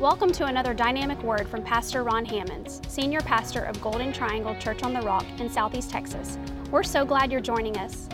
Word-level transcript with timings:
Welcome 0.00 0.30
to 0.32 0.44
another 0.44 0.74
dynamic 0.74 1.22
word 1.22 1.48
from 1.48 1.62
Pastor 1.62 2.02
Ron 2.02 2.26
Hammonds, 2.26 2.82
Senior 2.86 3.22
Pastor 3.22 3.62
of 3.62 3.80
Golden 3.80 4.12
Triangle 4.12 4.54
Church 4.56 4.82
on 4.82 4.92
the 4.92 5.00
Rock 5.00 5.24
in 5.38 5.48
Southeast 5.48 5.88
Texas. 5.88 6.36
We're 6.70 6.82
so 6.82 7.02
glad 7.06 7.32
you're 7.32 7.40
joining 7.40 7.78
us. 7.78 8.06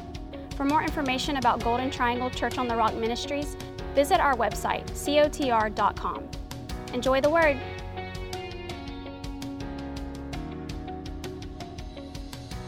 For 0.54 0.64
more 0.64 0.84
information 0.84 1.38
about 1.38 1.58
Golden 1.64 1.90
Triangle 1.90 2.30
Church 2.30 2.56
on 2.56 2.68
the 2.68 2.76
Rock 2.76 2.94
Ministries, 2.94 3.56
visit 3.96 4.20
our 4.20 4.36
website, 4.36 4.86
cotr.com. 4.92 6.28
Enjoy 6.94 7.20
the 7.20 7.30
word. 7.30 7.58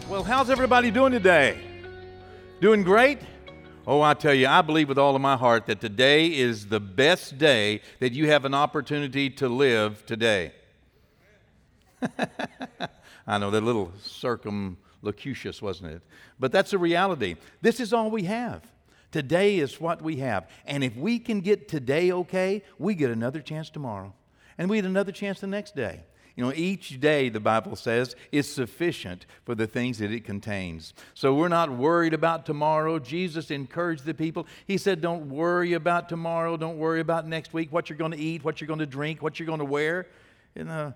Well, 0.09 0.25
how's 0.25 0.51
everybody 0.51 0.91
doing 0.91 1.13
today? 1.13 1.61
Doing 2.61 2.83
great? 2.83 3.21
Oh, 3.87 4.01
I 4.01 4.15
tell 4.15 4.33
you, 4.33 4.47
I 4.47 4.63
believe 4.63 4.89
with 4.89 4.97
all 4.97 5.15
of 5.15 5.21
my 5.21 5.37
heart 5.37 5.67
that 5.67 5.79
today 5.79 6.29
is 6.29 6.69
the 6.69 6.81
best 6.81 7.37
day 7.37 7.83
that 7.99 8.15
you 8.15 8.31
have 8.31 8.47
an 8.47 8.55
opportunity 8.55 9.29
to 9.31 9.49
live 9.49 10.07
today. 10.07 10.53
I 13.27 13.37
know, 13.37 13.51
that 13.51 13.63
little 13.63 13.93
circumlocutious, 14.03 15.61
wasn't 15.61 15.93
it? 15.93 16.03
But 16.41 16.51
that's 16.51 16.73
a 16.73 16.79
reality. 16.79 17.37
This 17.61 17.79
is 17.79 17.93
all 17.93 18.11
we 18.11 18.23
have. 18.23 18.63
Today 19.13 19.59
is 19.59 19.79
what 19.79 20.01
we 20.01 20.17
have. 20.17 20.49
And 20.65 20.83
if 20.83 20.97
we 20.97 21.19
can 21.19 21.41
get 21.41 21.69
today 21.69 22.11
okay, 22.11 22.63
we 22.79 22.95
get 22.95 23.11
another 23.11 23.43
chance 23.43 23.69
tomorrow. 23.69 24.15
And 24.57 24.71
we 24.71 24.79
get 24.79 24.87
another 24.87 25.13
chance 25.13 25.41
the 25.41 25.47
next 25.47 25.77
day. 25.77 26.05
You 26.37 26.45
know, 26.45 26.53
each 26.55 26.99
day, 26.99 27.29
the 27.29 27.39
Bible 27.39 27.77
says, 27.77 28.17
is 28.33 28.53
sufficient 28.53 29.25
for 29.45 29.55
the 29.55 29.69
things 29.69 29.99
that 29.99 30.11
it 30.11 30.25
contains. 30.25 30.93
So 31.15 31.33
we're 31.33 31.49
not 31.49 31.71
worried 31.71 32.13
about 32.13 32.45
tomorrow. 32.45 32.99
Jesus 32.99 33.53
encouraged 33.53 34.05
the 34.05 34.15
people. 34.15 34.47
He 34.67 34.77
said, 34.77 35.01
Don't 35.01 35.29
worry 35.29 35.75
about 35.75 36.09
tomorrow. 36.09 36.57
Don't 36.57 36.77
worry 36.77 36.99
about 36.99 37.29
next 37.29 37.53
week, 37.53 37.73
what 37.73 37.89
you're 37.89 37.99
going 37.99 38.11
to 38.11 38.19
eat, 38.19 38.45
what 38.45 38.61
you're 38.61 38.67
going 38.67 38.81
to 38.81 38.87
drink, 38.87 39.23
what 39.23 39.39
you're 39.39 39.47
going 39.47 39.61
to 39.61 39.65
wear. 39.65 40.09
And, 40.57 40.69
uh, 40.69 40.91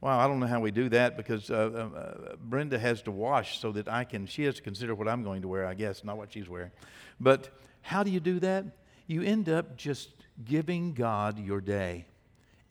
wow, 0.00 0.18
I 0.18 0.26
don't 0.26 0.40
know 0.40 0.48
how 0.48 0.60
we 0.60 0.72
do 0.72 0.88
that 0.88 1.16
because 1.16 1.48
uh, 1.48 1.54
uh, 1.54 1.98
uh, 1.98 2.36
Brenda 2.42 2.76
has 2.76 3.02
to 3.02 3.12
wash 3.12 3.60
so 3.60 3.70
that 3.72 3.86
I 3.86 4.02
can, 4.02 4.26
she 4.26 4.42
has 4.44 4.56
to 4.56 4.62
consider 4.62 4.96
what 4.96 5.06
I'm 5.06 5.22
going 5.22 5.42
to 5.42 5.48
wear, 5.48 5.64
I 5.64 5.74
guess, 5.74 6.02
not 6.02 6.16
what 6.16 6.32
she's 6.32 6.48
wearing. 6.48 6.72
But 7.20 7.50
how 7.82 8.02
do 8.02 8.10
you 8.10 8.20
do 8.20 8.40
that? 8.40 8.64
You 9.06 9.22
end 9.22 9.48
up 9.48 9.76
just 9.76 10.10
giving 10.44 10.92
God 10.92 11.38
your 11.38 11.60
day 11.60 12.06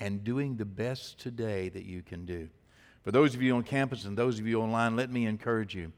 and 0.02 0.24
doing 0.24 0.58
the 0.58 0.66
best 0.66 1.20
today 1.20 1.70
that 1.70 1.86
you 1.86 2.02
can 2.02 2.26
do. 2.26 2.50
For 3.04 3.12
those 3.12 3.36
of 3.36 3.42
you 3.44 3.56
on 3.56 3.62
campus 3.62 4.04
and 4.06 4.18
those 4.18 4.40
of 4.40 4.48
you 4.48 4.60
online, 4.60 4.96
let 4.96 5.12
me 5.12 5.28
encourage 5.28 5.76
you. 5.76 5.94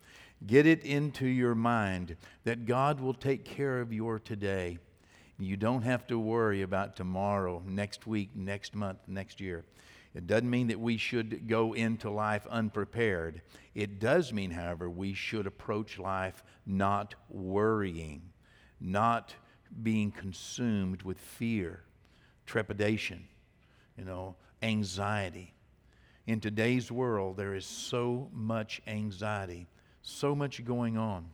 Get 0.46 0.66
it 0.66 0.84
into 0.84 1.26
your 1.26 1.56
mind 1.56 2.18
that 2.44 2.66
God 2.66 3.00
will 3.00 3.14
take 3.14 3.46
care 3.46 3.80
of 3.80 3.94
your 3.94 4.20
today. 4.20 4.78
You 5.40 5.56
don't 5.56 5.84
have 5.84 6.06
to 6.08 6.20
worry 6.20 6.64
about 6.64 6.98
tomorrow, 6.98 7.64
next 7.66 8.06
week, 8.06 8.36
next 8.36 8.76
month, 8.76 9.00
next 9.08 9.40
year. 9.40 9.64
It 10.14 10.28
doesn't 10.28 10.50
mean 10.50 10.68
that 10.68 10.80
we 10.82 10.98
should 10.98 11.48
go 11.48 11.72
into 11.72 12.10
life 12.10 12.46
unprepared. 12.50 13.42
It 13.74 14.00
does 14.00 14.34
mean, 14.34 14.52
however, 14.52 14.90
we 14.90 15.14
should 15.14 15.48
approach 15.48 15.98
life 15.98 16.44
not 16.66 17.16
worrying, 17.30 18.22
not 18.82 19.34
being 19.82 20.12
consumed 20.12 21.04
with 21.04 21.18
fear, 21.18 21.84
trepidation 22.46 23.28
you 23.98 24.06
know, 24.06 24.36
anxiety. 24.62 25.54
In 26.26 26.40
today's 26.40 26.92
world, 26.92 27.38
there 27.38 27.54
is 27.54 27.66
so 27.66 28.30
much 28.32 28.82
anxiety, 28.88 29.68
so 30.02 30.36
much 30.36 30.64
going 30.64 30.98
on. 30.98 31.26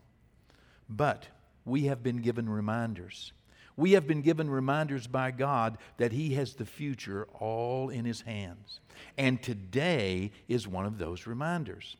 But 0.90 1.28
we 1.66 1.84
have 1.84 2.02
been 2.02 2.18
given 2.18 2.50
reminders. 2.50 3.32
We 3.78 3.92
have 3.94 4.08
been 4.08 4.22
given 4.22 4.50
reminders 4.50 5.08
by 5.08 5.32
God 5.32 5.78
that 5.98 6.12
He 6.12 6.34
has 6.34 6.56
the 6.56 6.66
future 6.66 7.28
all 7.40 7.90
in 7.90 8.04
His 8.04 8.22
hands. 8.22 8.80
And 9.18 9.42
today 9.42 10.32
is 10.48 10.68
one 10.68 10.86
of 10.86 10.98
those 10.98 11.28
reminders. 11.28 11.96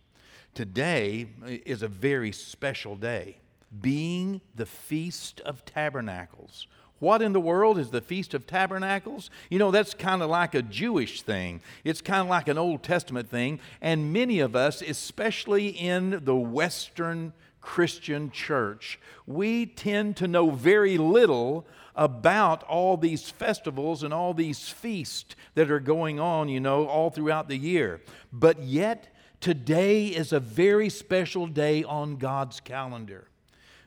Today 0.56 1.28
is 1.46 1.84
a 1.84 1.88
very 1.88 2.32
special 2.32 2.96
day, 2.96 3.38
being 3.82 4.42
the 4.56 4.66
Feast 4.66 5.40
of 5.42 5.64
Tabernacles 5.64 6.68
what 7.00 7.22
in 7.22 7.34
the 7.34 7.40
world 7.40 7.78
is 7.78 7.90
the 7.90 8.02
Feast 8.02 8.34
of 8.34 8.46
Tabernacles? 8.46 9.30
You 9.50 9.60
know, 9.60 9.72
that's 9.72 9.94
kind 9.94 10.22
of 10.22 10.30
like 10.30 10.54
a 10.54 10.62
Jewish 10.62 11.22
thing. 11.22 11.62
It's 11.84 12.02
kind 12.02 12.22
of 12.22 12.28
like 12.28 12.48
an 12.48 12.58
Old 12.58 12.84
Testament 12.84 13.30
thing. 13.30 13.60
And 13.82 14.14
many 14.14 14.40
of 14.40 14.56
us, 14.56 14.82
especially 14.82 15.70
in 15.70 16.22
the 16.24 16.36
Western 16.36 17.34
Christian 17.62 18.32
church, 18.32 19.00
we 19.26 19.66
tend 19.66 20.18
to 20.18 20.28
know 20.28 20.50
very 20.50 20.98
little 20.98 21.66
about 21.96 22.64
all 22.64 22.96
these 22.98 23.30
festivals 23.30 24.04
and 24.04 24.14
all 24.14 24.34
these 24.34 24.70
feasts 24.70 25.36
that 25.56 25.70
are 25.70 25.80
going 25.80 26.20
on, 26.20 26.48
you 26.48 26.60
know, 26.60 26.88
all 26.88 27.10
throughout 27.10 27.50
the 27.50 27.58
year. 27.58 28.02
But 28.32 28.64
yet, 28.64 29.14
today 29.42 30.08
is 30.08 30.32
a 30.32 30.40
very 30.40 30.90
special 30.90 31.48
day 31.48 31.84
on 31.84 32.18
God's 32.18 32.60
calendar. 32.60 33.29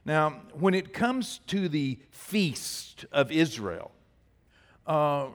Now, 0.04 0.40
when 0.52 0.74
it 0.74 0.92
comes 0.92 1.40
to 1.46 1.68
the 1.68 1.98
feast 2.10 3.06
of 3.12 3.30
Israel, 3.30 3.92
uh, 4.86 5.28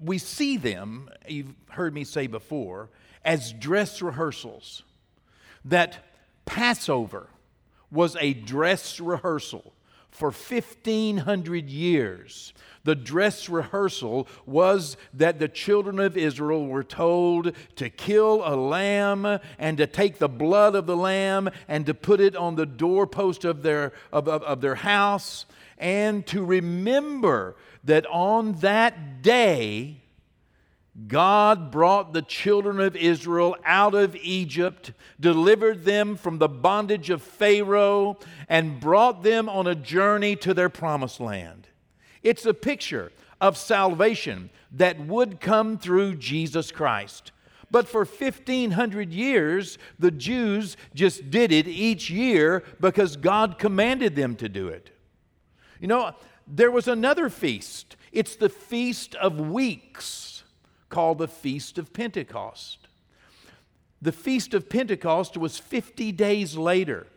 we 0.00 0.18
see 0.18 0.56
them, 0.56 1.10
you've 1.26 1.54
heard 1.70 1.92
me 1.92 2.04
say 2.04 2.26
before, 2.26 2.90
as 3.24 3.52
dress 3.52 4.00
rehearsals. 4.00 4.82
That 5.64 6.04
Passover 6.44 7.28
was 7.90 8.16
a 8.20 8.34
dress 8.34 9.00
rehearsal 9.00 9.73
for 10.14 10.30
1,500 10.30 11.68
years 11.68 12.54
the 12.84 12.94
dress 12.94 13.48
rehearsal 13.48 14.28
was 14.46 14.96
that 15.14 15.38
the 15.38 15.48
children 15.48 15.98
of 15.98 16.16
Israel 16.16 16.66
were 16.66 16.84
told 16.84 17.52
to 17.76 17.90
kill 17.90 18.42
a 18.44 18.54
lamb 18.54 19.40
and 19.58 19.78
to 19.78 19.86
take 19.86 20.18
the 20.18 20.28
blood 20.28 20.74
of 20.74 20.86
the 20.86 20.96
lamb 20.96 21.50
and 21.66 21.86
to 21.86 21.94
put 21.94 22.20
it 22.20 22.36
on 22.36 22.54
the 22.54 22.66
doorpost 22.66 23.44
of 23.44 23.62
their, 23.62 23.92
of, 24.12 24.28
of, 24.28 24.42
of 24.42 24.60
their 24.60 24.76
house 24.76 25.46
and 25.78 26.26
to 26.26 26.44
remember 26.44 27.56
that 27.82 28.06
on 28.06 28.52
that 28.60 29.22
day, 29.22 29.96
God 31.08 31.72
brought 31.72 32.12
the 32.12 32.22
children 32.22 32.78
of 32.78 32.94
Israel 32.94 33.56
out 33.64 33.94
of 33.94 34.14
Egypt, 34.16 34.92
delivered 35.18 35.84
them 35.84 36.14
from 36.14 36.38
the 36.38 36.48
bondage 36.48 37.10
of 37.10 37.20
Pharaoh, 37.20 38.16
and 38.48 38.78
brought 38.78 39.24
them 39.24 39.48
on 39.48 39.66
a 39.66 39.74
journey 39.74 40.36
to 40.36 40.54
their 40.54 40.68
promised 40.68 41.18
land. 41.18 41.66
It's 42.22 42.46
a 42.46 42.54
picture 42.54 43.10
of 43.40 43.56
salvation 43.56 44.50
that 44.70 45.00
would 45.00 45.40
come 45.40 45.78
through 45.78 46.14
Jesus 46.14 46.70
Christ. 46.70 47.32
But 47.72 47.88
for 47.88 48.04
1500 48.04 49.12
years, 49.12 49.78
the 49.98 50.12
Jews 50.12 50.76
just 50.94 51.28
did 51.28 51.50
it 51.50 51.66
each 51.66 52.08
year 52.08 52.62
because 52.80 53.16
God 53.16 53.58
commanded 53.58 54.14
them 54.14 54.36
to 54.36 54.48
do 54.48 54.68
it. 54.68 54.90
You 55.80 55.88
know, 55.88 56.14
there 56.46 56.70
was 56.70 56.86
another 56.86 57.28
feast. 57.28 57.96
It's 58.12 58.36
the 58.36 58.48
Feast 58.48 59.16
of 59.16 59.40
Weeks 59.40 60.33
called 60.94 61.18
the 61.18 61.26
Feast 61.26 61.76
of 61.76 61.92
Pentecost. 61.92 62.86
The 64.00 64.12
Feast 64.12 64.54
of 64.54 64.68
Pentecost 64.68 65.36
was 65.36 65.58
50 65.58 66.12
days 66.12 66.56
later. 66.56 67.08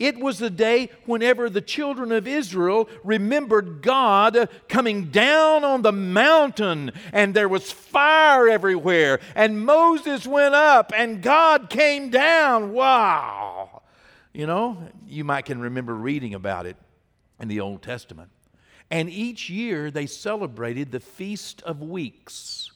It 0.00 0.18
was 0.18 0.40
the 0.40 0.50
day 0.50 0.90
whenever 1.06 1.48
the 1.48 1.60
children 1.60 2.10
of 2.10 2.26
Israel 2.26 2.88
remembered 3.04 3.82
God 3.82 4.48
coming 4.68 5.12
down 5.12 5.62
on 5.62 5.82
the 5.82 5.92
mountain 5.92 6.90
and 7.12 7.32
there 7.32 7.48
was 7.48 7.70
fire 7.70 8.48
everywhere 8.48 9.20
and 9.36 9.64
Moses 9.64 10.26
went 10.26 10.56
up 10.56 10.92
and 10.96 11.22
God 11.22 11.70
came 11.70 12.10
down. 12.10 12.72
Wow. 12.72 13.82
You 14.34 14.48
know, 14.48 14.76
you 15.06 15.22
might 15.22 15.44
can 15.44 15.60
remember 15.60 15.94
reading 15.94 16.34
about 16.34 16.66
it 16.66 16.76
in 17.38 17.46
the 17.46 17.60
Old 17.60 17.80
Testament. 17.82 18.30
And 18.90 19.08
each 19.08 19.48
year 19.48 19.92
they 19.92 20.06
celebrated 20.06 20.90
the 20.90 20.98
Feast 20.98 21.62
of 21.62 21.80
Weeks, 21.80 22.72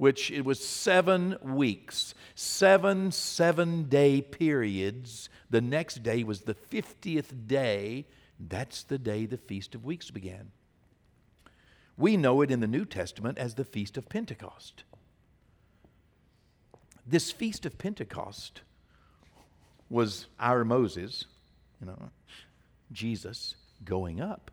which 0.00 0.30
it 0.30 0.46
was 0.46 0.58
seven 0.64 1.36
weeks, 1.42 2.14
seven 2.34 3.12
seven 3.12 3.82
day 3.82 4.22
periods 4.22 5.28
the 5.50 5.60
next 5.60 6.02
day 6.02 6.24
was 6.24 6.40
the 6.40 6.54
50th 6.54 7.46
day. 7.46 8.06
That's 8.38 8.82
the 8.82 8.96
day 8.96 9.26
the 9.26 9.36
Feast 9.36 9.74
of 9.74 9.84
Weeks 9.84 10.10
began. 10.10 10.52
We 11.98 12.16
know 12.16 12.40
it 12.40 12.50
in 12.50 12.60
the 12.60 12.66
New 12.66 12.86
Testament 12.86 13.36
as 13.36 13.56
the 13.56 13.64
Feast 13.64 13.98
of 13.98 14.08
Pentecost. 14.08 14.84
This 17.06 17.30
Feast 17.30 17.66
of 17.66 17.76
Pentecost 17.76 18.62
was 19.90 20.28
our 20.38 20.64
Moses, 20.64 21.26
you 21.78 21.88
know, 21.88 22.08
Jesus 22.90 23.54
going 23.84 24.18
up, 24.18 24.50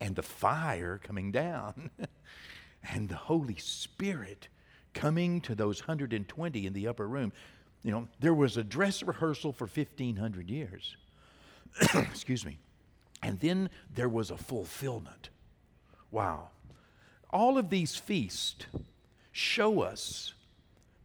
and 0.00 0.16
the 0.16 0.22
fire 0.22 0.98
coming 1.02 1.30
down, 1.30 1.90
and 2.90 3.08
the 3.08 3.16
Holy 3.16 3.56
Spirit 3.56 4.48
coming 4.94 5.40
to 5.42 5.54
those 5.54 5.80
120 5.80 6.66
in 6.66 6.72
the 6.72 6.88
upper 6.88 7.08
room. 7.08 7.32
You 7.82 7.90
know, 7.90 8.08
there 8.20 8.34
was 8.34 8.56
a 8.56 8.64
dress 8.64 9.02
rehearsal 9.02 9.52
for 9.52 9.66
1,500 9.66 10.48
years. 10.48 10.96
Excuse 11.94 12.44
me. 12.44 12.58
And 13.22 13.40
then 13.40 13.70
there 13.94 14.08
was 14.08 14.30
a 14.30 14.36
fulfillment. 14.36 15.30
Wow. 16.10 16.48
All 17.30 17.56
of 17.56 17.70
these 17.70 17.96
feasts 17.96 18.66
show 19.32 19.80
us 19.80 20.34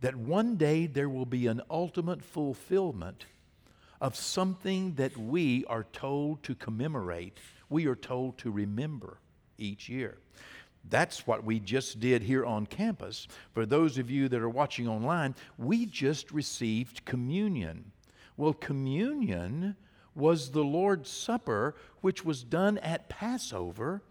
that 0.01 0.15
one 0.15 0.55
day 0.55 0.85
there 0.85 1.09
will 1.09 1.25
be 1.25 1.47
an 1.47 1.61
ultimate 1.69 2.21
fulfillment 2.21 3.25
of 3.99 4.15
something 4.15 4.93
that 4.95 5.17
we 5.17 5.65
are 5.65 5.85
told 5.91 6.43
to 6.43 6.53
commemorate, 6.53 7.37
we 7.69 7.87
are 7.87 7.95
told 7.95 8.37
to 8.37 8.51
remember 8.51 9.17
each 9.57 9.89
year. 9.89 10.17
That's 10.89 11.27
what 11.27 11.43
we 11.43 11.59
just 11.59 11.99
did 11.99 12.23
here 12.23 12.45
on 12.45 12.65
campus. 12.65 13.27
For 13.53 13.65
those 13.65 13.97
of 13.97 14.09
you 14.09 14.29
that 14.29 14.41
are 14.41 14.49
watching 14.49 14.87
online, 14.87 15.35
we 15.57 15.85
just 15.85 16.31
received 16.31 17.05
communion. 17.05 17.91
Well, 18.37 18.53
communion 18.53 19.75
was 20.15 20.51
the 20.51 20.63
Lord's 20.63 21.09
Supper, 21.09 21.75
which 22.01 22.25
was 22.25 22.43
done 22.43 22.77
at 22.79 23.09
Passover, 23.09 24.01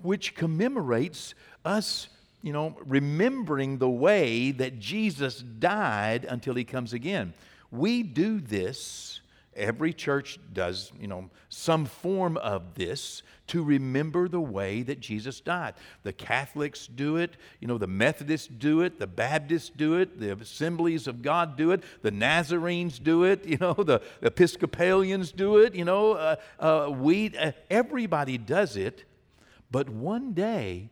which 0.00 0.34
commemorates 0.34 1.34
us, 1.64 2.08
you 2.42 2.52
know, 2.52 2.76
remembering 2.84 3.78
the 3.78 3.90
way 3.90 4.52
that 4.52 4.78
Jesus 4.78 5.40
died 5.40 6.24
until 6.24 6.54
he 6.54 6.64
comes 6.64 6.92
again. 6.92 7.34
We 7.70 8.02
do 8.02 8.40
this 8.40 9.20
Every 9.58 9.92
church 9.92 10.38
does, 10.52 10.92
you 11.00 11.08
know, 11.08 11.30
some 11.48 11.84
form 11.84 12.36
of 12.36 12.74
this 12.74 13.22
to 13.48 13.62
remember 13.62 14.28
the 14.28 14.40
way 14.40 14.82
that 14.82 15.00
Jesus 15.00 15.40
died. 15.40 15.74
The 16.04 16.12
Catholics 16.12 16.86
do 16.86 17.16
it, 17.16 17.36
you 17.60 17.66
know, 17.66 17.76
the 17.76 17.86
Methodists 17.86 18.46
do 18.46 18.82
it, 18.82 18.98
the 18.98 19.06
Baptists 19.06 19.70
do 19.70 19.94
it, 19.94 20.20
the 20.20 20.32
Assemblies 20.32 21.08
of 21.08 21.22
God 21.22 21.56
do 21.56 21.72
it, 21.72 21.82
the 22.02 22.10
Nazarenes 22.10 22.98
do 22.98 23.24
it, 23.24 23.44
you 23.46 23.58
know, 23.58 23.74
the 23.74 24.00
Episcopalians 24.22 25.32
do 25.32 25.58
it, 25.58 25.74
you 25.74 25.84
know, 25.84 26.12
uh, 26.12 26.36
uh, 26.60 26.90
we, 26.90 27.36
uh, 27.36 27.52
everybody 27.68 28.38
does 28.38 28.76
it, 28.76 29.04
but 29.70 29.88
one 29.88 30.32
day 30.32 30.88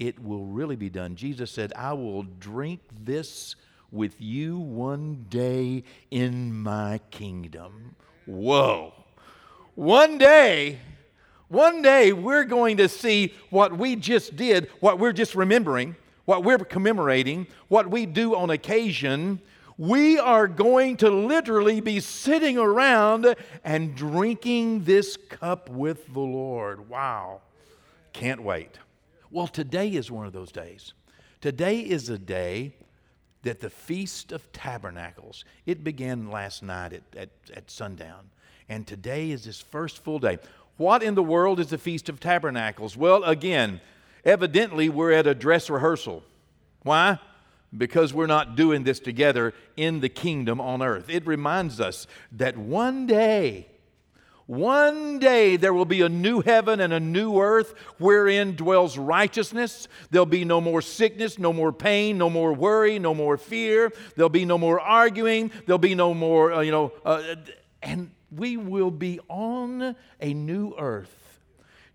it 0.00 0.18
will 0.22 0.46
really 0.46 0.76
be 0.76 0.90
done. 0.90 1.14
Jesus 1.14 1.50
said, 1.50 1.72
I 1.76 1.92
will 1.92 2.22
drink 2.22 2.80
this 3.04 3.54
with 3.92 4.20
you 4.20 4.58
one 4.58 5.26
day 5.28 5.84
in 6.10 6.54
my 6.54 7.00
kingdom. 7.10 7.96
Whoa. 8.26 8.92
One 9.74 10.18
day, 10.18 10.78
one 11.48 11.82
day 11.82 12.12
we're 12.12 12.44
going 12.44 12.76
to 12.76 12.88
see 12.88 13.34
what 13.50 13.76
we 13.76 13.96
just 13.96 14.36
did, 14.36 14.68
what 14.80 14.98
we're 14.98 15.12
just 15.12 15.34
remembering, 15.34 15.96
what 16.24 16.44
we're 16.44 16.58
commemorating, 16.58 17.46
what 17.68 17.90
we 17.90 18.06
do 18.06 18.36
on 18.36 18.50
occasion. 18.50 19.40
We 19.76 20.18
are 20.18 20.46
going 20.46 20.98
to 20.98 21.10
literally 21.10 21.80
be 21.80 22.00
sitting 22.00 22.58
around 22.58 23.34
and 23.64 23.94
drinking 23.94 24.84
this 24.84 25.16
cup 25.16 25.70
with 25.70 26.12
the 26.12 26.20
Lord. 26.20 26.88
Wow. 26.88 27.40
Can't 28.12 28.42
wait. 28.42 28.78
Well, 29.30 29.46
today 29.46 29.88
is 29.88 30.10
one 30.10 30.26
of 30.26 30.32
those 30.32 30.52
days. 30.52 30.92
Today 31.40 31.80
is 31.80 32.10
a 32.10 32.18
day 32.18 32.74
that 33.42 33.60
the 33.60 33.70
Feast 33.70 34.32
of 34.32 34.52
Tabernacles, 34.52 35.44
it 35.66 35.82
began 35.82 36.30
last 36.30 36.62
night 36.62 36.92
at, 36.92 37.02
at, 37.16 37.30
at 37.54 37.70
sundown, 37.70 38.30
and 38.68 38.86
today 38.86 39.30
is 39.30 39.44
this 39.44 39.60
first 39.60 40.02
full 40.02 40.18
day. 40.18 40.38
What 40.76 41.02
in 41.02 41.14
the 41.14 41.22
world 41.22 41.60
is 41.60 41.68
the 41.68 41.78
Feast 41.78 42.08
of 42.08 42.20
Tabernacles? 42.20 42.96
Well, 42.96 43.24
again, 43.24 43.80
evidently 44.24 44.88
we're 44.88 45.12
at 45.12 45.26
a 45.26 45.34
dress 45.34 45.68
rehearsal. 45.68 46.22
Why? 46.82 47.18
Because 47.76 48.14
we're 48.14 48.26
not 48.26 48.56
doing 48.56 48.84
this 48.84 49.00
together 49.00 49.54
in 49.76 50.00
the 50.00 50.08
kingdom 50.08 50.60
on 50.60 50.82
earth. 50.82 51.08
It 51.08 51.26
reminds 51.26 51.80
us 51.80 52.06
that 52.32 52.56
one 52.56 53.06
day, 53.06 53.66
one 54.50 55.20
day 55.20 55.54
there 55.54 55.72
will 55.72 55.84
be 55.84 56.02
a 56.02 56.08
new 56.08 56.40
heaven 56.40 56.80
and 56.80 56.92
a 56.92 56.98
new 56.98 57.38
earth 57.38 57.72
wherein 57.98 58.56
dwells 58.56 58.98
righteousness. 58.98 59.86
There'll 60.10 60.26
be 60.26 60.44
no 60.44 60.60
more 60.60 60.82
sickness, 60.82 61.38
no 61.38 61.52
more 61.52 61.72
pain, 61.72 62.18
no 62.18 62.28
more 62.28 62.52
worry, 62.52 62.98
no 62.98 63.14
more 63.14 63.36
fear. 63.36 63.92
There'll 64.16 64.28
be 64.28 64.44
no 64.44 64.58
more 64.58 64.80
arguing. 64.80 65.52
There'll 65.66 65.78
be 65.78 65.94
no 65.94 66.14
more, 66.14 66.52
uh, 66.52 66.60
you 66.62 66.72
know, 66.72 66.92
uh, 67.04 67.36
and 67.80 68.10
we 68.32 68.56
will 68.56 68.90
be 68.90 69.20
on 69.28 69.94
a 70.20 70.34
new 70.34 70.74
earth. 70.76 71.38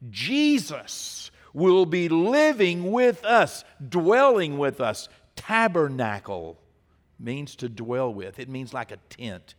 Jesus 0.09 1.31
will 1.53 1.85
be 1.85 2.07
living 2.07 2.89
with 2.89 3.25
us, 3.25 3.65
dwelling 3.85 4.57
with 4.57 4.79
us. 4.79 5.09
Tabernacle 5.35 6.57
means 7.19 7.57
to 7.57 7.67
dwell 7.67 8.13
with, 8.13 8.39
it 8.39 8.47
means 8.47 8.73
like 8.73 8.91
a 8.91 8.97
tent, 9.09 9.55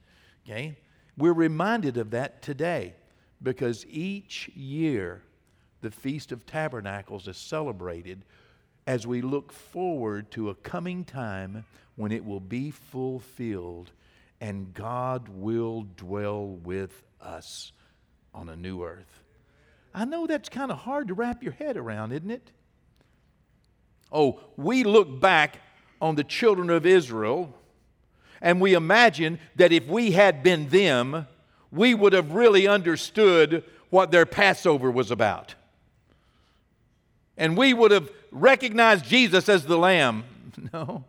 okay? 0.47 0.79
We're 1.19 1.33
reminded 1.33 1.97
of 1.97 2.11
that 2.11 2.43
today 2.43 2.95
because 3.43 3.87
each 3.89 4.49
year 4.55 5.23
the 5.81 5.91
Feast 5.91 6.33
of 6.33 6.47
Tabernacles 6.47 7.27
is 7.29 7.37
celebrated 7.37 8.25
as 8.87 9.07
we 9.07 9.23
look 9.23 9.53
forward 9.53 10.31
to 10.33 10.51
a 10.51 10.55
coming 10.55 11.05
time 11.05 11.65
when 11.97 12.13
it 12.13 12.25
will 12.25 12.41
be 12.41 12.71
fulfilled 12.71 13.91
and 14.41 14.75
God 14.75 15.29
will 15.29 15.87
dwell 15.97 16.47
with 16.47 17.03
us 17.21 17.73
on 18.35 18.49
a 18.49 18.57
new 18.57 18.85
earth. 18.85 19.23
I 19.95 20.05
know 20.05 20.27
that's 20.27 20.51
kind 20.51 20.71
of 20.71 20.79
hard 20.79 21.09
to 21.09 21.15
wrap 21.15 21.43
your 21.43 21.53
head 21.53 21.79
around, 21.79 22.12
isn't 22.12 22.31
it? 22.31 22.51
Oh, 24.12 24.41
we 24.57 24.85
look 24.85 25.21
back 25.21 25.59
on 26.01 26.15
the 26.15 26.25
children 26.25 26.69
of 26.69 26.85
Israel 26.85 27.55
and 28.47 28.61
we 28.61 28.75
imagine 28.75 29.41
that 29.57 29.73
if 29.73 29.89
we 29.89 30.13
had 30.13 30.45
been 30.45 30.69
them, 30.69 31.27
we 31.73 31.95
would 31.95 32.13
have 32.13 32.31
really 32.31 32.69
understood 32.69 33.65
what 33.91 34.13
their 34.13 34.25
Passover 34.25 34.89
was 34.89 35.11
about. 35.11 35.57
And 37.37 37.57
we 37.57 37.75
would 37.75 37.91
have 37.91 38.09
recognized 38.31 39.05
Jesus 39.05 39.49
as 39.49 39.67
the 39.67 39.77
Lamb. 39.77 40.23
No. 40.73 41.05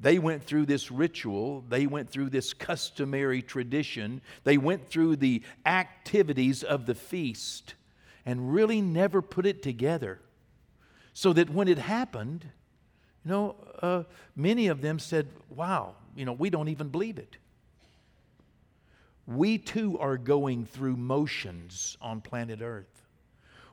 They 0.00 0.18
went 0.18 0.42
through 0.42 0.66
this 0.66 0.90
ritual, 0.90 1.64
they 1.68 1.86
went 1.86 2.08
through 2.10 2.30
this 2.30 2.54
customary 2.54 3.40
tradition, 3.40 4.20
they 4.42 4.56
went 4.56 4.88
through 4.88 5.16
the 5.16 5.42
activities 5.66 6.62
of 6.62 6.86
the 6.86 6.94
feast 6.94 7.74
and 8.24 8.52
really 8.52 8.80
never 8.80 9.20
put 9.20 9.44
it 9.46 9.62
together. 9.62 10.20
So 11.12 11.34
that 11.34 11.50
when 11.50 11.68
it 11.68 11.78
happened, 11.78 12.46
you 13.24 13.30
know, 13.30 13.56
uh, 13.80 14.02
many 14.34 14.66
of 14.66 14.80
them 14.80 14.98
said, 14.98 15.28
wow, 15.50 15.94
you 16.16 16.24
know, 16.24 16.32
we 16.32 16.50
don't 16.50 16.68
even 16.68 16.88
believe 16.88 17.18
it. 17.18 17.36
We 19.26 19.58
too 19.58 19.98
are 19.98 20.16
going 20.16 20.66
through 20.66 20.96
motions 20.96 21.96
on 22.00 22.20
planet 22.20 22.60
Earth. 22.62 23.02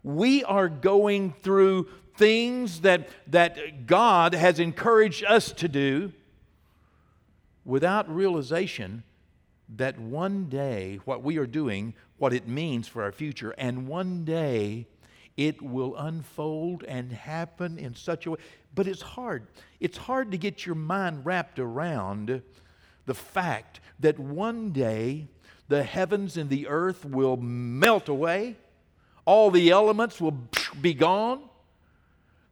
We 0.03 0.43
are 0.43 0.67
going 0.67 1.33
through 1.41 1.87
things 2.17 2.81
that, 2.81 3.09
that 3.27 3.85
God 3.87 4.33
has 4.33 4.59
encouraged 4.59 5.23
us 5.23 5.51
to 5.53 5.67
do 5.67 6.11
without 7.65 8.13
realization 8.13 9.03
that 9.77 9.97
one 9.97 10.49
day 10.49 10.99
what 11.05 11.23
we 11.23 11.37
are 11.37 11.47
doing, 11.47 11.93
what 12.17 12.33
it 12.33 12.47
means 12.47 12.87
for 12.87 13.03
our 13.03 13.11
future, 13.11 13.51
and 13.57 13.87
one 13.87 14.25
day 14.25 14.87
it 15.37 15.61
will 15.61 15.95
unfold 15.95 16.83
and 16.83 17.11
happen 17.11 17.79
in 17.79 17.95
such 17.95 18.25
a 18.25 18.31
way. 18.31 18.37
But 18.75 18.87
it's 18.87 19.01
hard. 19.01 19.47
It's 19.79 19.97
hard 19.97 20.31
to 20.31 20.37
get 20.37 20.65
your 20.65 20.75
mind 20.75 21.25
wrapped 21.25 21.59
around 21.59 22.41
the 23.05 23.13
fact 23.13 23.79
that 23.99 24.17
one 24.17 24.71
day 24.71 25.27
the 25.67 25.83
heavens 25.83 26.37
and 26.37 26.49
the 26.49 26.67
earth 26.67 27.05
will 27.05 27.37
melt 27.37 28.09
away, 28.09 28.57
all 29.25 29.51
the 29.51 29.69
elements 29.69 30.19
will 30.19 30.37
be 30.81 30.93
gone, 30.93 31.41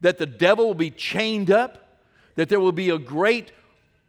that 0.01 0.17
the 0.17 0.25
devil 0.25 0.67
will 0.67 0.73
be 0.73 0.91
chained 0.91 1.51
up, 1.51 1.99
that 2.35 2.49
there 2.49 2.59
will 2.59 2.71
be 2.71 2.89
a 2.89 2.97
great 2.97 3.51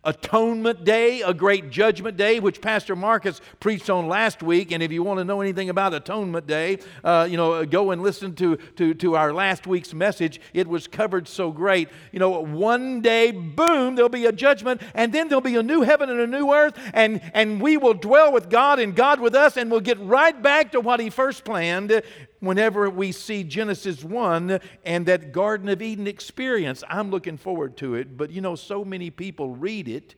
atonement 0.04 0.84
day, 0.84 1.22
a 1.22 1.32
great 1.32 1.70
judgment 1.70 2.16
day, 2.16 2.40
which 2.40 2.60
Pastor 2.60 2.96
Marcus 2.96 3.40
preached 3.60 3.88
on 3.88 4.08
last 4.08 4.42
week. 4.42 4.72
And 4.72 4.82
if 4.82 4.90
you 4.90 5.02
want 5.02 5.18
to 5.18 5.24
know 5.24 5.40
anything 5.40 5.70
about 5.70 5.94
atonement 5.94 6.46
day, 6.46 6.78
uh, 7.04 7.26
you 7.30 7.36
know, 7.36 7.64
go 7.64 7.92
and 7.92 8.02
listen 8.02 8.34
to, 8.36 8.56
to, 8.76 8.94
to 8.94 9.14
our 9.14 9.32
last 9.32 9.66
week's 9.66 9.94
message. 9.94 10.40
It 10.52 10.66
was 10.66 10.88
covered 10.88 11.28
so 11.28 11.52
great. 11.52 11.88
You 12.10 12.18
know, 12.18 12.42
one 12.42 13.00
day, 13.00 13.30
boom, 13.30 13.94
there'll 13.94 14.08
be 14.08 14.26
a 14.26 14.32
judgment, 14.32 14.82
and 14.94 15.12
then 15.12 15.28
there'll 15.28 15.40
be 15.40 15.56
a 15.56 15.62
new 15.62 15.82
heaven 15.82 16.10
and 16.10 16.20
a 16.20 16.26
new 16.26 16.52
earth, 16.52 16.78
and, 16.92 17.20
and 17.32 17.60
we 17.60 17.76
will 17.76 17.94
dwell 17.94 18.32
with 18.32 18.50
God 18.50 18.78
and 18.78 18.96
God 18.96 19.20
with 19.20 19.34
us, 19.34 19.56
and 19.56 19.70
we'll 19.70 19.80
get 19.80 20.00
right 20.00 20.40
back 20.40 20.72
to 20.72 20.80
what 20.80 21.00
He 21.00 21.10
first 21.10 21.44
planned 21.44 22.02
whenever 22.42 22.90
we 22.90 23.12
see 23.12 23.44
Genesis 23.44 24.02
1 24.02 24.58
and 24.84 25.06
that 25.06 25.30
Garden 25.30 25.68
of 25.68 25.80
Eden 25.80 26.08
experience. 26.08 26.82
I'm 26.88 27.08
looking 27.08 27.36
forward 27.36 27.76
to 27.76 27.94
it, 27.94 28.16
but 28.16 28.32
you 28.32 28.40
know, 28.40 28.56
so 28.56 28.84
many 28.84 29.10
people 29.10 29.54
read 29.54 29.86
it, 29.86 30.16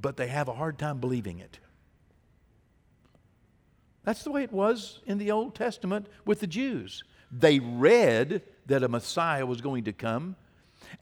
but 0.00 0.16
they 0.16 0.28
have 0.28 0.48
a 0.48 0.54
hard 0.54 0.78
time 0.78 0.98
believing 0.98 1.40
it. 1.40 1.58
That's 4.02 4.24
the 4.24 4.32
way 4.32 4.42
it 4.42 4.52
was 4.52 5.00
in 5.04 5.18
the 5.18 5.30
Old 5.30 5.54
Testament 5.54 6.06
with 6.24 6.40
the 6.40 6.46
Jews. 6.46 7.04
They 7.30 7.58
read 7.58 8.42
that 8.64 8.82
a 8.82 8.88
Messiah 8.88 9.44
was 9.44 9.60
going 9.60 9.84
to 9.84 9.92
come 9.92 10.36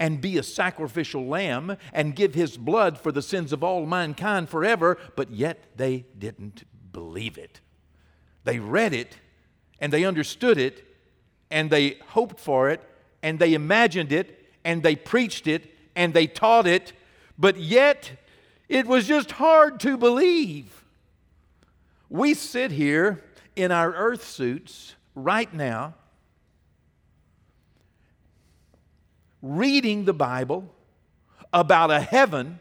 and 0.00 0.20
be 0.20 0.36
a 0.36 0.42
sacrificial 0.42 1.26
lamb 1.26 1.76
and 1.92 2.16
give 2.16 2.34
his 2.34 2.56
blood 2.56 2.98
for 2.98 3.12
the 3.12 3.22
sins 3.22 3.52
of 3.52 3.62
all 3.62 3.86
mankind 3.86 4.48
forever, 4.48 4.98
but 5.14 5.30
yet 5.30 5.76
they 5.76 6.06
didn't 6.18 6.64
believe 6.92 7.38
it. 7.38 7.60
They 8.44 8.58
read 8.58 8.92
it 8.92 9.16
and 9.80 9.92
they 9.92 10.04
understood 10.04 10.58
it, 10.58 10.84
and 11.50 11.70
they 11.70 11.96
hoped 12.08 12.38
for 12.38 12.70
it 12.70 12.80
and 13.22 13.38
they 13.38 13.54
imagined 13.54 14.12
it 14.12 14.46
and 14.64 14.82
they 14.82 14.96
preached 14.96 15.46
it 15.46 15.74
and 15.96 16.14
they 16.14 16.26
taught 16.26 16.66
it, 16.66 16.92
but 17.38 17.56
yet 17.56 18.12
it 18.68 18.86
was 18.86 19.06
just 19.06 19.32
hard 19.32 19.80
to 19.80 19.96
believe. 19.96 20.84
We 22.08 22.34
sit 22.34 22.70
here 22.70 23.24
in 23.56 23.72
our 23.72 23.92
earth 23.92 24.26
suits 24.26 24.94
right 25.14 25.52
now, 25.52 25.94
reading 29.42 30.04
the 30.04 30.14
Bible 30.14 30.72
about 31.52 31.90
a 31.90 32.00
heaven, 32.00 32.60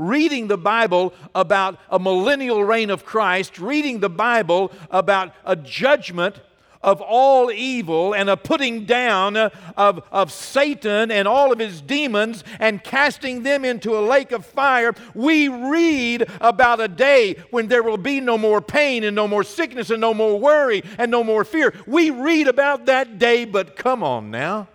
reading 0.00 0.48
the 0.48 0.56
Bible 0.56 1.12
about 1.34 1.78
a 1.90 1.98
millennial 1.98 2.64
reign 2.64 2.88
of 2.88 3.04
Christ, 3.04 3.58
reading 3.58 4.00
the 4.00 4.08
Bible 4.08 4.72
about 4.90 5.34
a 5.44 5.54
judgment 5.54 6.40
of 6.82 7.02
all 7.02 7.50
evil 7.50 8.14
and 8.14 8.30
a 8.30 8.36
putting 8.38 8.86
down 8.86 9.36
of, 9.36 10.02
of 10.10 10.32
Satan 10.32 11.10
and 11.10 11.28
all 11.28 11.52
of 11.52 11.58
his 11.58 11.82
demons 11.82 12.42
and 12.58 12.82
casting 12.82 13.42
them 13.42 13.66
into 13.66 13.98
a 13.98 14.00
lake 14.00 14.32
of 14.32 14.46
fire, 14.46 14.94
we 15.14 15.48
read 15.48 16.26
about 16.40 16.80
a 16.80 16.88
day 16.88 17.36
when 17.50 17.68
there 17.68 17.82
will 17.82 17.98
be 17.98 18.20
no 18.20 18.38
more 18.38 18.62
pain 18.62 19.04
and 19.04 19.14
no 19.14 19.28
more 19.28 19.44
sickness 19.44 19.90
and 19.90 20.00
no 20.00 20.14
more 20.14 20.38
worry 20.38 20.82
and 20.96 21.10
no 21.10 21.22
more 21.22 21.44
fear. 21.44 21.74
We 21.86 22.08
read 22.08 22.48
about 22.48 22.86
that 22.86 23.18
day, 23.18 23.44
but 23.44 23.76
come 23.76 24.02
on 24.02 24.30
now. 24.30 24.68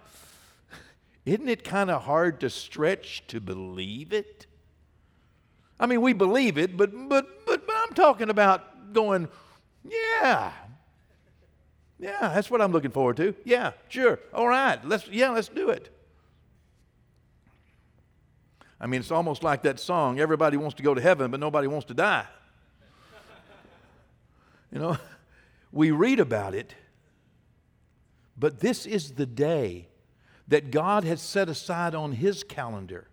Isn't 1.25 1.49
it 1.49 1.63
kind 1.63 1.89
of 1.89 2.03
hard 2.03 2.39
to 2.41 2.51
stretch 2.51 3.23
to 3.29 3.39
believe 3.39 4.13
it? 4.13 4.44
I 5.79 5.87
mean, 5.87 6.01
we 6.01 6.13
believe 6.13 6.57
it, 6.57 6.77
but, 6.77 6.91
but, 7.09 7.45
but, 7.45 7.67
but 7.67 7.75
I'm 7.75 7.93
talking 7.93 8.29
about 8.29 8.93
going, 8.93 9.27
yeah, 9.83 10.51
yeah, 11.99 12.31
that's 12.33 12.49
what 12.51 12.61
I'm 12.61 12.71
looking 12.71 12.91
forward 12.91 13.17
to. 13.17 13.35
Yeah, 13.45 13.71
sure. 13.87 14.19
All 14.33 14.47
right. 14.47 14.83
Let's 14.85 15.07
yeah, 15.07 15.29
let's 15.29 15.47
do 15.47 15.69
it. 15.69 15.89
I 18.79 18.87
mean, 18.87 18.99
it's 18.99 19.11
almost 19.11 19.43
like 19.43 19.63
that 19.63 19.79
song, 19.79 20.19
everybody 20.19 20.57
wants 20.57 20.75
to 20.75 20.83
go 20.83 20.93
to 20.93 21.01
heaven, 21.01 21.31
but 21.31 21.39
nobody 21.39 21.67
wants 21.67 21.85
to 21.87 21.93
die. 21.93 22.25
you 24.71 24.79
know, 24.79 24.97
we 25.71 25.91
read 25.91 26.19
about 26.19 26.53
it, 26.53 26.75
but 28.37 28.59
this 28.59 28.85
is 28.85 29.13
the 29.13 29.25
day 29.25 29.87
that 30.47 30.71
God 30.71 31.05
has 31.05 31.21
set 31.21 31.47
aside 31.47 31.95
on 31.95 32.11
his 32.11 32.43
calendar. 32.43 33.07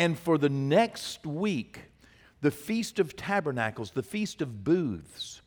And 0.00 0.18
for 0.18 0.38
the 0.38 0.48
next 0.48 1.26
week, 1.26 1.82
the 2.40 2.50
Feast 2.50 2.98
of 2.98 3.16
Tabernacles, 3.16 3.90
the 3.90 4.02
Feast 4.02 4.40
of 4.40 4.64
Booths, 4.64 5.42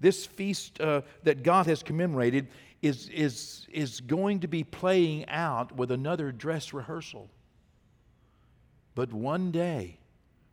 this 0.00 0.26
feast 0.26 0.78
uh, 0.82 1.00
that 1.22 1.42
God 1.42 1.64
has 1.64 1.82
commemorated 1.82 2.48
is, 2.82 3.08
is, 3.08 3.66
is 3.72 4.02
going 4.02 4.40
to 4.40 4.48
be 4.48 4.64
playing 4.64 5.26
out 5.30 5.74
with 5.74 5.90
another 5.90 6.30
dress 6.30 6.74
rehearsal. 6.74 7.30
But 8.94 9.14
one 9.14 9.50
day 9.50 9.98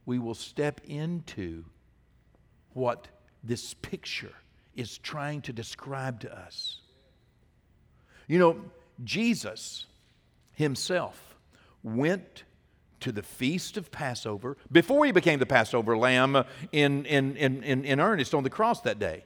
we 0.06 0.20
will 0.20 0.36
step 0.36 0.80
into 0.86 1.66
what 2.72 3.10
this 3.44 3.74
picture 3.74 4.32
is 4.74 5.00
trying 5.00 5.42
to 5.42 5.52
describe 5.52 6.22
to 6.22 6.34
us. 6.34 6.80
You 8.26 8.40
know, 8.40 8.62
Jesus 9.04 9.86
himself 10.54 11.36
went 11.84 12.46
to 13.04 13.12
the 13.12 13.22
feast 13.22 13.78
of 13.78 13.92
Passover 13.92 14.58
before 14.72 15.06
he 15.06 15.12
became 15.12 15.40
the 15.40 15.46
Passover 15.46 15.98
lamb 15.98 16.44
in, 16.72 17.06
in, 17.06 17.36
in, 17.36 17.62
in, 17.62 17.86
in 17.86 18.00
earnest 18.00 18.34
on 18.34 18.44
the 18.44 18.50
cross 18.50 18.82
that 18.82 18.98
day. 18.98 19.26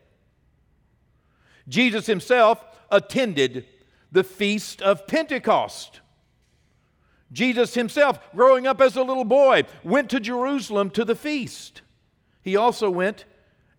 Jesus 1.70 2.08
himself 2.08 2.64
attended 2.90 3.66
the 4.12 4.24
feast 4.24 4.82
of 4.82 5.06
Pentecost. 5.06 6.02
Jesus 7.32 7.76
himself, 7.76 8.20
growing 8.34 8.66
up 8.66 8.82
as 8.82 8.96
a 8.96 9.04
little 9.04 9.26
boy, 9.26 9.64
went 9.84 10.10
to 10.10 10.20
Jerusalem 10.20 10.90
to 10.92 11.06
the 11.06 11.16
feast. 11.16 11.82
He 12.42 12.56
also 12.56 12.90
went 12.90 13.26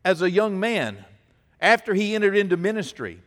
as 0.05 0.23
a 0.23 0.31
young 0.31 0.61
man 0.61 1.05
after 1.61 1.95
he 1.95 2.15
entered 2.15 2.37
into 2.37 2.57
ministry. 2.57 3.21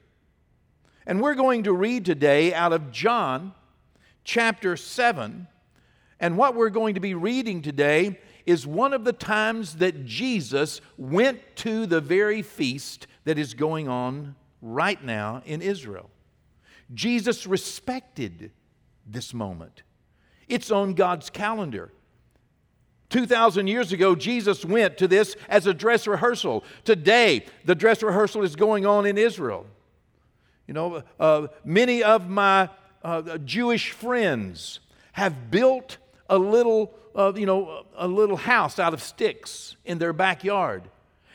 And 1.05 1.19
we're 1.19 1.35
going 1.35 1.63
to 1.63 1.73
read 1.73 2.05
today 2.05 2.53
out 2.53 2.71
of 2.71 2.91
John 2.91 3.53
chapter 4.23 4.77
7. 4.77 5.47
And 6.21 6.37
what 6.37 6.55
we're 6.55 6.69
going 6.69 6.93
to 6.93 7.01
be 7.01 7.15
reading 7.15 7.63
today 7.63 8.19
is 8.45 8.65
one 8.65 8.93
of 8.93 9.03
the 9.03 9.11
times 9.11 9.77
that 9.77 10.05
Jesus 10.05 10.79
went 10.95 11.39
to 11.57 11.87
the 11.87 11.99
very 11.99 12.43
feast 12.43 13.07
that 13.23 13.39
is 13.39 13.55
going 13.55 13.89
on 13.89 14.35
right 14.61 15.03
now 15.03 15.41
in 15.47 15.63
Israel. 15.63 16.11
Jesus 16.93 17.47
respected 17.47 18.51
this 19.05 19.33
moment, 19.33 19.81
it's 20.47 20.71
on 20.71 20.93
God's 20.93 21.29
calendar. 21.29 21.91
2,000 23.09 23.67
years 23.67 23.91
ago, 23.91 24.15
Jesus 24.15 24.63
went 24.63 24.97
to 24.97 25.05
this 25.05 25.35
as 25.49 25.67
a 25.67 25.73
dress 25.73 26.07
rehearsal. 26.07 26.63
Today, 26.85 27.45
the 27.65 27.75
dress 27.75 28.01
rehearsal 28.01 28.41
is 28.43 28.55
going 28.55 28.85
on 28.85 29.05
in 29.05 29.17
Israel. 29.17 29.65
You 30.65 30.73
know, 30.73 31.03
uh, 31.19 31.47
many 31.65 32.03
of 32.03 32.29
my 32.29 32.69
uh, 33.03 33.37
Jewish 33.39 33.91
friends 33.91 34.79
have 35.11 35.51
built 35.51 35.97
a 36.31 36.37
little, 36.37 36.91
uh, 37.15 37.31
you 37.35 37.45
know, 37.45 37.85
a 37.95 38.07
little 38.07 38.37
house 38.37 38.79
out 38.79 38.95
of 38.95 39.03
sticks 39.03 39.75
in 39.85 39.99
their 39.99 40.13
backyard 40.13 40.89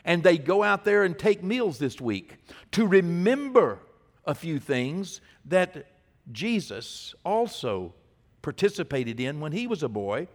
and 0.07 0.23
they 0.23 0.38
go 0.38 0.62
out 0.62 0.85
there 0.85 1.03
and 1.03 1.19
take 1.19 1.43
meals 1.43 1.79
this 1.79 2.00
week 2.00 2.37
to 2.71 2.87
remember 2.87 3.81
a 4.25 4.35
few 4.35 4.59
things 4.59 5.21
that 5.45 5.88
Jesus 6.33 7.15
also 7.25 7.93
participated 8.41 9.19
in 9.19 9.41
when 9.41 9.50
he 9.50 9.67
was 9.67 9.83
a 9.83 9.88
boy, 9.88 10.29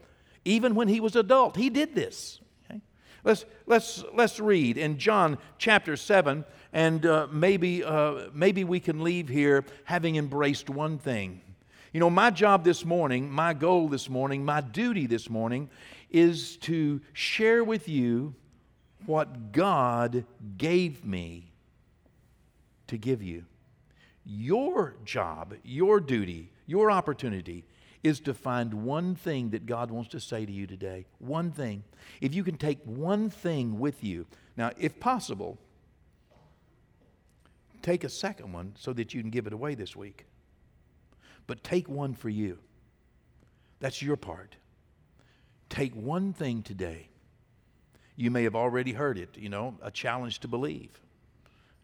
even 0.44 0.75
when 0.75 0.89
he 0.89 1.00
was 1.00 1.15
adult. 1.15 1.56
He 1.56 1.70
did 1.70 1.96
this. 1.96 2.41
Okay? 2.70 2.82
Let's, 3.24 3.46
let's, 3.65 4.03
let's 4.13 4.39
read 4.41 4.77
in 4.77 4.98
John 4.98 5.38
chapter 5.58 5.96
7, 5.96 6.44
and 6.74 7.06
uh, 7.06 7.27
maybe, 7.32 7.82
uh, 7.82 8.27
maybe 8.34 8.65
we 8.65 8.82
can 8.82 9.01
leave 9.01 9.30
here 9.30 9.63
having 9.86 10.18
embraced 10.18 10.70
one 10.70 10.98
thing. 10.98 11.41
You 11.93 12.00
know, 12.00 12.10
my 12.10 12.29
job 12.29 12.63
this 12.63 12.86
morning, 12.86 13.29
my 13.29 13.53
goal 13.53 13.89
this 13.89 14.10
morning, 14.10 14.45
my 14.45 14.62
duty 14.62 15.07
this 15.07 15.29
morning 15.29 15.69
is 16.10 16.55
to 16.57 17.01
share 17.12 17.65
with 17.65 17.89
you 17.89 18.33
what 19.05 19.51
God 19.51 20.24
gave 20.57 21.03
me 21.03 21.51
to 22.88 22.98
give 22.98 23.21
you. 23.21 23.43
Your 24.25 24.95
job, 25.03 25.55
your 25.63 26.00
duty, 26.00 26.51
your 26.65 26.91
opportunity 26.91 27.65
is 28.03 28.21
to 28.21 28.33
find 28.33 28.74
one 28.74 29.15
thing 29.15 29.50
that 29.50 29.65
God 29.65 29.91
wants 29.91 30.12
to 30.12 30.19
say 30.19 30.45
to 30.45 30.51
you 30.51 30.65
today. 30.67 31.05
One 31.19 31.51
thing. 31.51 31.83
If 32.21 32.33
you 32.33 32.43
can 32.43 32.57
take 32.57 32.79
one 32.86 33.29
thing 33.29 33.79
with 33.79 34.01
you, 34.01 34.27
now, 34.55 34.71
if 34.77 35.00
possible, 35.00 35.57
take 37.81 38.03
a 38.03 38.10
second 38.10 38.53
one 38.53 38.75
so 38.77 38.93
that 38.93 39.13
you 39.13 39.21
can 39.21 39.29
give 39.29 39.45
it 39.45 39.53
away 39.53 39.75
this 39.75 39.95
week. 39.95 40.25
But 41.51 41.65
take 41.65 41.89
one 41.89 42.13
for 42.13 42.29
you. 42.29 42.60
That's 43.81 44.01
your 44.01 44.15
part. 44.15 44.55
Take 45.67 45.93
one 45.93 46.31
thing 46.31 46.63
today 46.63 47.10
you 48.15 48.31
may 48.31 48.43
have 48.43 48.55
already 48.55 48.93
heard 48.93 49.17
it, 49.17 49.38
you 49.38 49.50
know, 49.50 49.75
a 49.81 49.91
challenge 49.91 50.39
to 50.39 50.48
believe. 50.48 50.98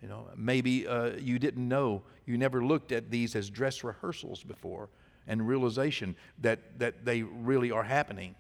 You 0.02 0.08
know, 0.08 0.30
maybe 0.38 0.88
uh, 0.88 1.18
you 1.18 1.38
didn't 1.38 1.68
know, 1.68 2.02
you 2.26 2.38
never 2.38 2.64
looked 2.64 2.94
at 2.94 3.12
these 3.12 3.36
as 3.36 3.50
dress 3.50 3.84
rehearsals 3.84 4.42
before 4.42 4.88
and 5.28 5.46
realization 5.46 6.16
that, 6.40 6.80
that 6.80 7.04
they 7.04 7.24
really 7.24 7.70
are 7.70 7.84
happening. 7.84 8.36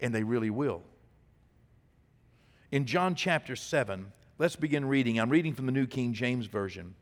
And 0.00 0.12
they 0.12 0.24
really 0.24 0.50
will. 0.50 0.82
In 2.72 2.84
John 2.84 3.14
chapter 3.14 3.54
7, 3.54 4.10
let's 4.38 4.56
begin 4.56 4.84
reading. 4.86 5.20
I'm 5.20 5.30
reading 5.30 5.54
from 5.54 5.66
the 5.66 5.72
New 5.72 5.86
King 5.86 6.14
James 6.14 6.46
Version. 6.46 6.96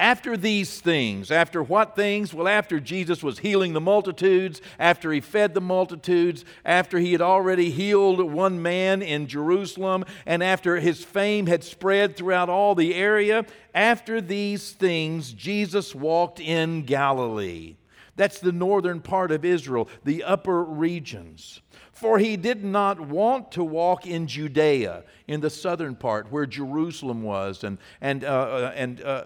After 0.00 0.36
these 0.36 0.80
things, 0.80 1.30
after 1.30 1.62
what 1.62 1.94
things? 1.94 2.34
Well, 2.34 2.48
after 2.48 2.80
Jesus 2.80 3.22
was 3.22 3.38
healing 3.38 3.74
the 3.74 3.80
multitudes, 3.80 4.60
after 4.76 5.12
he 5.12 5.20
fed 5.20 5.54
the 5.54 5.60
multitudes, 5.60 6.44
after 6.64 6.98
he 6.98 7.12
had 7.12 7.20
already 7.20 7.70
healed 7.70 8.20
one 8.20 8.60
man 8.60 9.02
in 9.02 9.28
Jerusalem, 9.28 10.04
and 10.26 10.42
after 10.42 10.80
his 10.80 11.04
fame 11.04 11.46
had 11.46 11.62
spread 11.62 12.16
throughout 12.16 12.48
all 12.48 12.74
the 12.74 12.92
area, 12.92 13.46
after 13.72 14.20
these 14.20 14.72
things, 14.72 15.32
Jesus 15.32 15.94
walked 15.94 16.40
in 16.40 16.82
Galilee. 16.82 17.76
That's 18.16 18.40
the 18.40 18.52
northern 18.52 19.00
part 19.00 19.30
of 19.30 19.44
Israel, 19.44 19.88
the 20.04 20.24
upper 20.24 20.64
regions. 20.64 21.60
For 21.92 22.18
he 22.18 22.36
did 22.36 22.64
not 22.64 22.98
want 22.98 23.52
to 23.52 23.62
walk 23.62 24.06
in 24.06 24.26
Judea, 24.26 25.04
in 25.28 25.40
the 25.40 25.50
southern 25.50 25.94
part 25.94 26.32
where 26.32 26.46
Jerusalem 26.46 27.22
was, 27.22 27.62
and, 27.62 27.78
and, 28.00 28.24
uh, 28.24 28.28
uh 28.28 28.72
and 28.74 29.00
uh, 29.00 29.24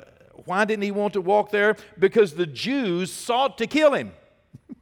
why 0.48 0.64
didn't 0.64 0.82
he 0.82 0.90
want 0.90 1.12
to 1.12 1.20
walk 1.20 1.50
there? 1.50 1.76
Because 1.98 2.34
the 2.34 2.46
Jews 2.46 3.12
sought 3.12 3.58
to 3.58 3.66
kill 3.66 3.92
him. 3.92 4.12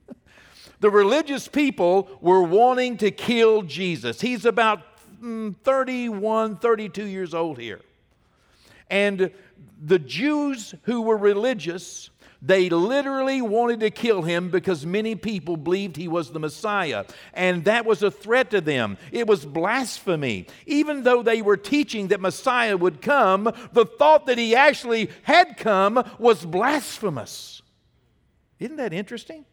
the 0.80 0.90
religious 0.90 1.48
people 1.48 2.08
were 2.20 2.42
wanting 2.42 2.96
to 2.98 3.10
kill 3.10 3.62
Jesus. 3.62 4.20
He's 4.20 4.44
about 4.44 4.80
mm, 5.20 5.56
31, 5.64 6.58
32 6.58 7.06
years 7.06 7.34
old 7.34 7.58
here. 7.58 7.80
And 8.88 9.32
the 9.82 9.98
Jews 9.98 10.74
who 10.82 11.02
were 11.02 11.16
religious 11.16 12.10
they 12.42 12.68
literally 12.68 13.40
wanted 13.40 13.80
to 13.80 13.90
kill 13.90 14.22
him 14.22 14.50
because 14.50 14.84
many 14.84 15.14
people 15.14 15.56
believed 15.56 15.96
he 15.96 16.08
was 16.08 16.30
the 16.30 16.38
Messiah. 16.38 17.04
And 17.32 17.64
that 17.64 17.86
was 17.86 18.02
a 18.02 18.10
threat 18.10 18.50
to 18.50 18.60
them. 18.60 18.98
It 19.10 19.26
was 19.26 19.44
blasphemy. 19.44 20.46
Even 20.66 21.02
though 21.02 21.22
they 21.22 21.42
were 21.42 21.56
teaching 21.56 22.08
that 22.08 22.20
Messiah 22.20 22.76
would 22.76 23.00
come, 23.00 23.50
the 23.72 23.86
thought 23.86 24.26
that 24.26 24.38
he 24.38 24.54
actually 24.54 25.10
had 25.22 25.56
come 25.56 26.04
was 26.18 26.44
blasphemous. 26.44 27.62
Isn't 28.58 28.76
that 28.76 28.92
interesting? 28.92 29.44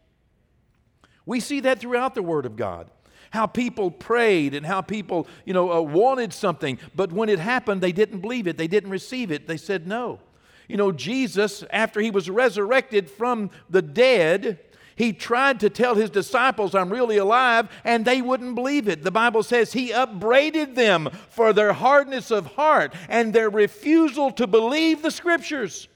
We 1.26 1.40
see 1.40 1.60
that 1.60 1.80
throughout 1.80 2.14
the 2.14 2.22
Word 2.22 2.46
of 2.46 2.56
God. 2.56 2.90
How 3.30 3.46
people 3.46 3.90
prayed 3.90 4.54
and 4.54 4.64
how 4.64 4.80
people, 4.80 5.26
you 5.44 5.54
know, 5.54 5.72
uh, 5.72 5.80
wanted 5.80 6.32
something, 6.32 6.78
but 6.94 7.12
when 7.12 7.28
it 7.28 7.40
happened, 7.40 7.80
they 7.80 7.90
didn't 7.90 8.20
believe 8.20 8.46
it. 8.46 8.56
They 8.56 8.68
didn't 8.68 8.90
receive 8.90 9.32
it. 9.32 9.48
They 9.48 9.56
said 9.56 9.88
no. 9.88 10.20
You 10.68 10.76
know, 10.76 10.92
Jesus, 10.92 11.64
after 11.70 12.00
he 12.00 12.10
was 12.10 12.30
resurrected 12.30 13.10
from 13.10 13.50
the 13.68 13.82
dead, 13.82 14.60
he 14.96 15.12
tried 15.12 15.60
to 15.60 15.70
tell 15.70 15.94
his 15.94 16.10
disciples, 16.10 16.74
I'm 16.74 16.90
really 16.90 17.16
alive, 17.16 17.68
and 17.82 18.04
they 18.04 18.22
wouldn't 18.22 18.54
believe 18.54 18.88
it. 18.88 19.02
The 19.02 19.10
Bible 19.10 19.42
says 19.42 19.72
he 19.72 19.92
upbraided 19.92 20.76
them 20.76 21.10
for 21.28 21.52
their 21.52 21.72
hardness 21.72 22.30
of 22.30 22.54
heart 22.54 22.94
and 23.08 23.32
their 23.32 23.50
refusal 23.50 24.30
to 24.32 24.46
believe 24.46 25.02
the 25.02 25.10
scriptures. 25.10 25.88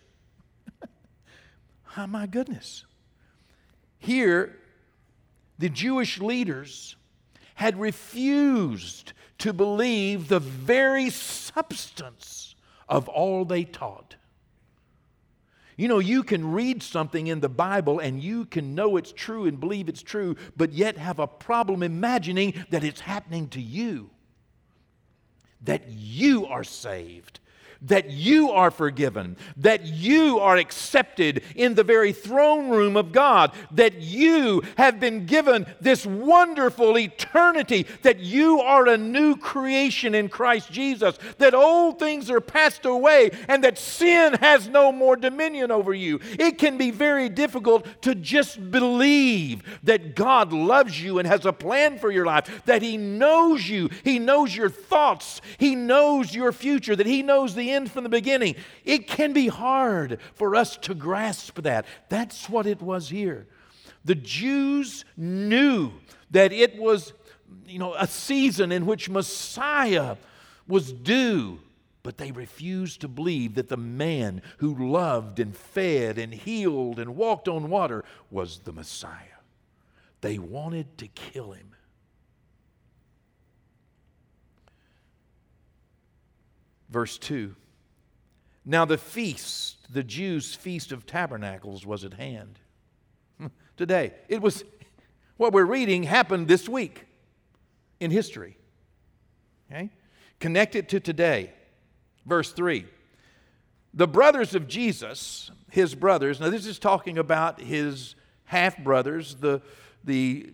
oh, 1.96 2.06
my 2.08 2.26
goodness. 2.26 2.84
Here, 3.98 4.56
the 5.58 5.68
Jewish 5.68 6.20
leaders 6.20 6.96
had 7.54 7.78
refused 7.78 9.12
to 9.38 9.52
believe 9.52 10.28
the 10.28 10.40
very 10.40 11.10
substance 11.10 12.56
of 12.88 13.08
all 13.08 13.44
they 13.44 13.64
taught. 13.64 14.16
You 15.78 15.86
know, 15.86 16.00
you 16.00 16.24
can 16.24 16.50
read 16.50 16.82
something 16.82 17.28
in 17.28 17.38
the 17.38 17.48
Bible 17.48 18.00
and 18.00 18.20
you 18.20 18.46
can 18.46 18.74
know 18.74 18.96
it's 18.96 19.12
true 19.12 19.46
and 19.46 19.60
believe 19.60 19.88
it's 19.88 20.02
true, 20.02 20.34
but 20.56 20.72
yet 20.72 20.98
have 20.98 21.20
a 21.20 21.28
problem 21.28 21.84
imagining 21.84 22.52
that 22.70 22.82
it's 22.82 23.00
happening 23.00 23.48
to 23.50 23.60
you. 23.60 24.10
That 25.62 25.88
you 25.88 26.46
are 26.46 26.64
saved 26.64 27.38
that 27.82 28.10
you 28.10 28.50
are 28.50 28.70
forgiven, 28.70 29.36
that 29.56 29.84
you 29.84 30.38
are 30.40 30.56
accepted 30.56 31.42
in 31.54 31.74
the 31.74 31.84
very 31.84 32.12
throne 32.12 32.70
room 32.70 32.96
of 32.96 33.12
God, 33.12 33.52
that 33.70 34.00
you 34.00 34.62
have 34.76 34.98
been 34.98 35.26
given 35.26 35.66
this 35.80 36.04
wonderful 36.04 36.98
eternity, 36.98 37.86
that 38.02 38.18
you 38.18 38.60
are 38.60 38.88
a 38.88 38.96
new 38.96 39.36
creation 39.36 40.14
in 40.14 40.28
Christ 40.28 40.72
Jesus, 40.72 41.18
that 41.38 41.54
old 41.54 41.98
things 41.98 42.30
are 42.30 42.40
passed 42.40 42.84
away, 42.84 43.30
and 43.46 43.62
that 43.62 43.78
sin 43.78 44.34
has 44.34 44.68
no 44.68 44.90
more 44.90 45.16
dominion 45.16 45.70
over 45.70 45.94
you. 45.94 46.18
It 46.38 46.58
can 46.58 46.78
be 46.78 46.90
very 46.90 47.28
difficult 47.28 47.86
to 48.02 48.14
just 48.14 48.70
believe 48.70 49.62
that 49.84 50.16
God 50.16 50.52
loves 50.52 51.00
you 51.00 51.18
and 51.18 51.28
has 51.28 51.46
a 51.46 51.52
plan 51.52 51.98
for 51.98 52.10
your 52.10 52.26
life, 52.26 52.62
that 52.64 52.82
He 52.82 52.96
knows 52.96 53.68
you, 53.68 53.88
He 54.02 54.18
knows 54.18 54.56
your 54.56 54.70
thoughts, 54.70 55.40
He 55.58 55.76
knows 55.76 56.34
your 56.34 56.50
future, 56.52 56.96
that 56.96 57.06
He 57.06 57.22
knows 57.22 57.54
the 57.54 57.67
end 57.70 57.90
from 57.90 58.04
the 58.04 58.10
beginning. 58.10 58.56
It 58.84 59.06
can 59.06 59.32
be 59.32 59.48
hard 59.48 60.20
for 60.34 60.54
us 60.56 60.76
to 60.78 60.94
grasp 60.94 61.62
that. 61.62 61.86
That's 62.08 62.48
what 62.48 62.66
it 62.66 62.80
was 62.80 63.08
here. 63.08 63.46
The 64.04 64.14
Jews 64.14 65.04
knew 65.16 65.92
that 66.30 66.52
it 66.52 66.78
was, 66.78 67.12
you 67.66 67.78
know, 67.78 67.94
a 67.94 68.06
season 68.06 68.72
in 68.72 68.86
which 68.86 69.08
Messiah 69.08 70.16
was 70.66 70.92
due. 70.92 71.60
But 72.02 72.16
they 72.16 72.30
refused 72.30 73.02
to 73.02 73.08
believe 73.08 73.56
that 73.56 73.68
the 73.68 73.76
man 73.76 74.40
who 74.58 74.90
loved 74.90 75.40
and 75.40 75.54
fed 75.54 76.16
and 76.16 76.32
healed 76.32 76.98
and 76.98 77.16
walked 77.16 77.48
on 77.48 77.68
water 77.68 78.04
was 78.30 78.60
the 78.60 78.72
Messiah. 78.72 79.12
They 80.20 80.38
wanted 80.38 80.96
to 80.98 81.08
kill 81.08 81.52
him. 81.52 81.74
Verse 86.90 87.18
2 87.18 87.54
now, 88.68 88.84
the 88.84 88.98
feast, 88.98 89.90
the 89.90 90.02
Jews' 90.02 90.54
feast 90.54 90.92
of 90.92 91.06
tabernacles, 91.06 91.86
was 91.86 92.04
at 92.04 92.12
hand. 92.12 92.58
Today. 93.78 94.12
It 94.28 94.42
was, 94.42 94.62
what 95.38 95.54
we're 95.54 95.64
reading 95.64 96.02
happened 96.02 96.48
this 96.48 96.68
week 96.68 97.06
in 97.98 98.10
history. 98.10 98.58
Okay? 99.72 99.88
Connect 100.38 100.76
it 100.76 100.90
to 100.90 101.00
today. 101.00 101.50
Verse 102.26 102.52
3. 102.52 102.84
The 103.94 104.06
brothers 104.06 104.54
of 104.54 104.68
Jesus, 104.68 105.50
his 105.70 105.94
brothers, 105.94 106.38
now 106.38 106.50
this 106.50 106.66
is 106.66 106.78
talking 106.78 107.16
about 107.16 107.62
his 107.62 108.16
half 108.44 108.76
brothers, 108.76 109.36
the, 109.36 109.62
the 110.04 110.52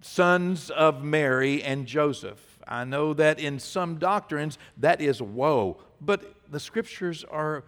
sons 0.00 0.70
of 0.70 1.04
Mary 1.04 1.62
and 1.62 1.84
Joseph. 1.84 2.45
I 2.66 2.84
know 2.84 3.14
that 3.14 3.38
in 3.38 3.58
some 3.58 3.98
doctrines 3.98 4.58
that 4.78 5.00
is 5.00 5.22
woe, 5.22 5.78
but 6.00 6.34
the 6.50 6.60
scriptures 6.60 7.24
are 7.24 7.64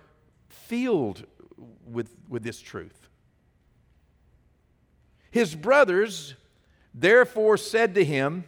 filled 0.48 1.24
with, 1.86 2.14
with 2.28 2.42
this 2.42 2.60
truth. 2.60 3.08
His 5.30 5.54
brothers 5.54 6.34
therefore 6.94 7.56
said 7.56 7.94
to 7.94 8.04
him, 8.04 8.44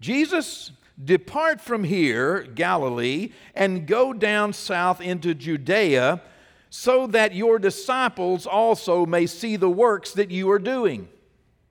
Jesus, 0.00 0.72
depart 1.02 1.60
from 1.60 1.84
here, 1.84 2.42
Galilee, 2.42 3.32
and 3.54 3.86
go 3.86 4.12
down 4.12 4.52
south 4.52 5.00
into 5.00 5.34
Judea, 5.34 6.22
so 6.68 7.06
that 7.06 7.34
your 7.34 7.58
disciples 7.58 8.46
also 8.46 9.06
may 9.06 9.26
see 9.26 9.56
the 9.56 9.70
works 9.70 10.12
that 10.12 10.30
you 10.30 10.50
are 10.50 10.58
doing. 10.58 11.08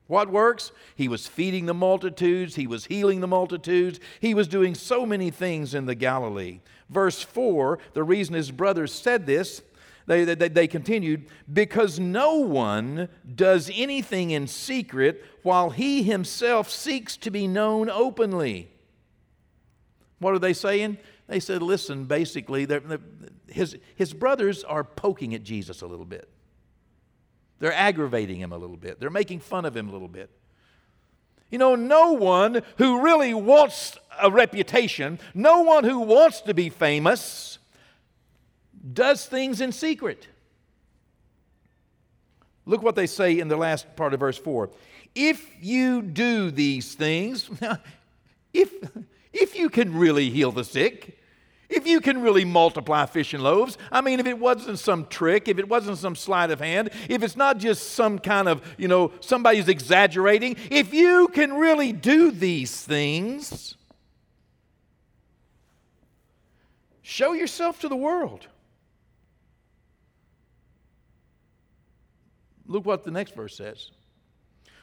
What 0.06 0.30
works? 0.30 0.70
He 0.94 1.08
was 1.08 1.26
feeding 1.26 1.66
the 1.66 1.74
multitudes, 1.74 2.54
he 2.54 2.66
was 2.66 2.86
healing 2.86 3.20
the 3.20 3.26
multitudes, 3.26 3.98
he 4.20 4.34
was 4.34 4.46
doing 4.46 4.74
so 4.74 5.04
many 5.04 5.30
things 5.30 5.74
in 5.74 5.86
the 5.86 5.94
Galilee. 5.94 6.60
Verse 6.88 7.22
4, 7.22 7.78
the 7.94 8.04
reason 8.04 8.34
his 8.34 8.52
brothers 8.52 8.92
said 8.92 9.26
this, 9.26 9.62
they, 10.06 10.24
they, 10.24 10.48
they 10.48 10.68
continued, 10.68 11.26
because 11.52 11.98
no 11.98 12.36
one 12.36 13.08
does 13.34 13.70
anything 13.74 14.30
in 14.30 14.46
secret 14.46 15.24
while 15.42 15.70
he 15.70 16.04
himself 16.04 16.70
seeks 16.70 17.16
to 17.18 17.30
be 17.32 17.48
known 17.48 17.90
openly. 17.90 18.70
What 20.20 20.34
are 20.34 20.38
they 20.38 20.52
saying? 20.52 20.98
They 21.26 21.40
said, 21.40 21.60
listen, 21.60 22.04
basically, 22.04 22.68
his, 23.48 23.76
his 23.96 24.12
brothers 24.14 24.62
are 24.62 24.84
poking 24.84 25.34
at 25.34 25.42
Jesus 25.42 25.82
a 25.82 25.86
little 25.86 26.04
bit. 26.04 26.28
They're 27.58 27.72
aggravating 27.72 28.38
him 28.38 28.52
a 28.52 28.58
little 28.58 28.76
bit. 28.76 29.00
They're 29.00 29.10
making 29.10 29.40
fun 29.40 29.64
of 29.64 29.76
him 29.76 29.88
a 29.88 29.92
little 29.92 30.08
bit. 30.08 30.30
You 31.50 31.58
know, 31.58 31.74
no 31.74 32.12
one 32.12 32.62
who 32.78 33.02
really 33.02 33.32
wants 33.32 33.96
a 34.20 34.30
reputation, 34.30 35.18
no 35.34 35.62
one 35.62 35.84
who 35.84 36.00
wants 36.00 36.40
to 36.42 36.54
be 36.54 36.68
famous, 36.70 37.58
does 38.92 39.26
things 39.26 39.60
in 39.60 39.72
secret. 39.72 40.26
Look 42.66 42.82
what 42.82 42.96
they 42.96 43.06
say 43.06 43.38
in 43.38 43.48
the 43.48 43.56
last 43.56 43.94
part 43.94 44.12
of 44.12 44.20
verse 44.20 44.38
4. 44.38 44.70
If 45.14 45.48
you 45.62 46.02
do 46.02 46.50
these 46.50 46.94
things, 46.94 47.48
if, 48.52 48.72
if 49.32 49.56
you 49.56 49.70
can 49.70 49.96
really 49.96 50.30
heal 50.30 50.50
the 50.50 50.64
sick, 50.64 51.18
if 51.68 51.86
you 51.86 52.00
can 52.00 52.22
really 52.22 52.44
multiply 52.44 53.06
fish 53.06 53.34
and 53.34 53.42
loaves, 53.42 53.76
I 53.90 54.00
mean, 54.00 54.20
if 54.20 54.26
it 54.26 54.38
wasn't 54.38 54.78
some 54.78 55.06
trick, 55.06 55.48
if 55.48 55.58
it 55.58 55.68
wasn't 55.68 55.98
some 55.98 56.14
sleight 56.14 56.50
of 56.50 56.60
hand, 56.60 56.90
if 57.08 57.22
it's 57.22 57.36
not 57.36 57.58
just 57.58 57.92
some 57.92 58.18
kind 58.18 58.48
of, 58.48 58.62
you 58.78 58.88
know, 58.88 59.12
somebody's 59.20 59.68
exaggerating, 59.68 60.56
if 60.70 60.94
you 60.94 61.28
can 61.28 61.54
really 61.54 61.92
do 61.92 62.30
these 62.30 62.80
things, 62.82 63.74
show 67.02 67.32
yourself 67.32 67.80
to 67.80 67.88
the 67.88 67.96
world. 67.96 68.46
Look 72.68 72.84
what 72.84 73.04
the 73.04 73.10
next 73.10 73.34
verse 73.34 73.56
says. 73.56 73.90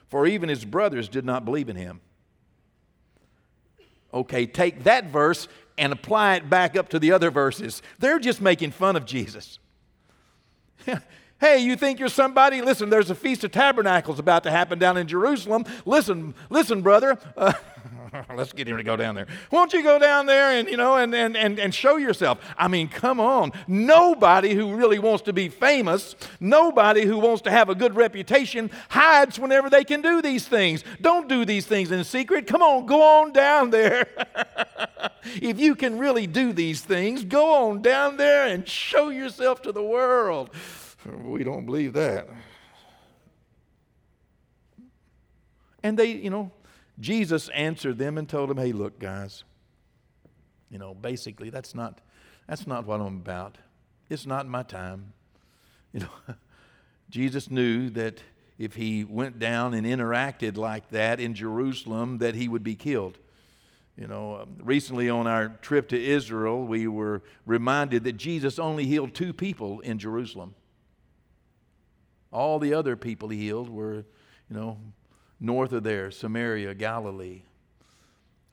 For 0.08 0.28
even 0.28 0.50
his 0.50 0.64
brothers 0.64 1.10
did 1.10 1.26
not 1.26 1.44
believe 1.44 1.70
in 1.70 1.76
him. 1.76 2.02
Okay, 4.14 4.46
take 4.46 4.84
that 4.84 5.06
verse 5.06 5.48
and 5.78 5.94
apply 5.94 6.36
it 6.36 6.50
back 6.50 6.76
up 6.76 6.90
to 6.90 7.00
the 7.00 7.12
other 7.12 7.32
verses. 7.32 7.82
They're 8.00 8.20
just 8.20 8.42
making 8.42 8.72
fun 8.72 8.96
of 8.96 9.06
Jesus. 9.06 9.60
hey, 11.40 11.60
you 11.60 11.76
think 11.76 12.00
you're 12.00 12.10
somebody? 12.10 12.62
Listen, 12.62 12.90
there's 12.90 13.10
a 13.10 13.16
Feast 13.16 13.44
of 13.44 13.52
Tabernacles 13.52 14.20
about 14.20 14.44
to 14.44 14.52
happen 14.52 14.80
down 14.80 14.98
in 14.98 15.08
Jerusalem. 15.08 15.66
Listen, 15.86 16.36
listen, 16.50 16.82
brother. 16.82 17.18
Uh, 17.36 17.54
Let's 18.36 18.54
get 18.54 18.68
him 18.68 18.78
to 18.78 18.84
go 18.84 18.96
down 18.96 19.16
there. 19.16 19.28
Won't 19.52 19.74
you 19.74 19.84
go 19.84 20.00
down 20.00 20.26
there 20.26 20.52
and, 20.52 20.68
you 20.68 20.78
know, 20.78 20.96
and, 20.96 21.14
and, 21.14 21.36
and, 21.36 21.60
and 21.60 21.74
show 21.74 21.98
yourself? 21.98 22.40
I 22.58 22.68
mean, 22.68 22.88
come 22.88 23.20
on. 23.20 23.52
Nobody 23.68 24.54
who 24.54 24.76
really 24.76 25.00
wants 25.00 25.24
to 25.24 25.34
be 25.34 25.50
famous, 25.50 26.16
nobody 26.40 27.06
who 27.06 27.18
wants 27.18 27.42
to 27.44 27.52
have 27.52 27.70
a 27.70 27.76
good 27.76 27.96
reputation 27.96 28.70
hides 28.90 29.40
whenever 29.40 29.70
they 29.70 29.84
can 29.84 30.02
do 30.02 30.22
these 30.22 30.48
things. 30.48 30.84
Don't 31.02 31.28
do 31.28 31.46
these 31.46 31.66
things 31.66 31.92
in 31.92 32.04
secret. 32.04 32.48
Come 32.48 32.62
on, 32.62 32.86
go 32.86 33.02
on 33.02 33.32
down 33.34 33.70
there. 33.70 34.08
if 35.42 35.60
you 35.60 35.76
can 35.76 35.98
really 35.98 36.28
do 36.28 36.54
these 36.54 36.82
things, 36.82 37.24
go 37.24 37.70
on 37.70 37.82
down 37.82 38.18
there 38.18 38.48
and 38.48 38.68
show 38.68 39.10
yourself 39.10 39.62
to 39.64 39.72
the 39.72 39.84
world. 39.84 40.50
We 41.06 41.44
don't 41.44 41.66
believe 41.66 41.94
that. 41.94 42.30
And 45.86 46.00
they, 46.00 46.12
you 46.12 46.30
know, 46.30 46.50
Jesus 47.04 47.50
answered 47.50 47.98
them 47.98 48.18
and 48.18 48.30
told 48.30 48.50
them, 48.50 48.58
hey, 48.58 48.72
look, 48.72 48.98
guys, 48.98 49.44
you 50.70 50.78
know, 50.78 50.94
basically, 50.94 51.50
that's 51.50 51.76
not, 51.76 52.00
that's 52.48 52.66
not 52.66 52.86
what 52.86 53.02
I'm 53.02 53.18
about. 53.18 53.58
It's 54.10 54.26
not 54.26 54.48
my 54.48 54.64
time. 54.64 55.12
You 55.92 56.00
know, 56.00 56.10
Jesus 57.10 57.52
knew 57.52 57.90
that 57.90 58.22
if 58.58 58.76
he 58.76 59.04
went 59.04 59.38
down 59.38 59.74
and 59.74 59.86
interacted 59.86 60.56
like 60.56 60.92
that 60.92 61.20
in 61.20 61.34
Jerusalem, 61.34 62.20
that 62.20 62.36
he 62.36 62.48
would 62.48 62.64
be 62.64 62.76
killed. 62.76 63.18
You 63.98 64.08
know, 64.08 64.38
um, 64.38 64.56
recently 64.62 65.10
on 65.10 65.28
our 65.28 65.50
trip 65.62 65.90
to 65.90 66.02
Israel, 66.02 66.66
we 66.66 66.88
were 66.88 67.22
reminded 67.46 68.06
that 68.06 68.14
Jesus 68.14 68.58
only 68.58 68.86
healed 68.86 69.14
two 69.14 69.34
people 69.34 69.82
in 69.82 70.00
Jerusalem. 70.00 70.56
All 72.32 72.60
the 72.60 72.74
other 72.74 72.96
people 72.96 73.28
he 73.28 73.40
healed 73.40 73.70
were, 73.70 74.06
you 74.50 74.56
know, 74.56 74.78
north 75.44 75.74
of 75.74 75.84
there, 75.84 76.10
Samaria, 76.10 76.74
Galilee. 76.74 77.42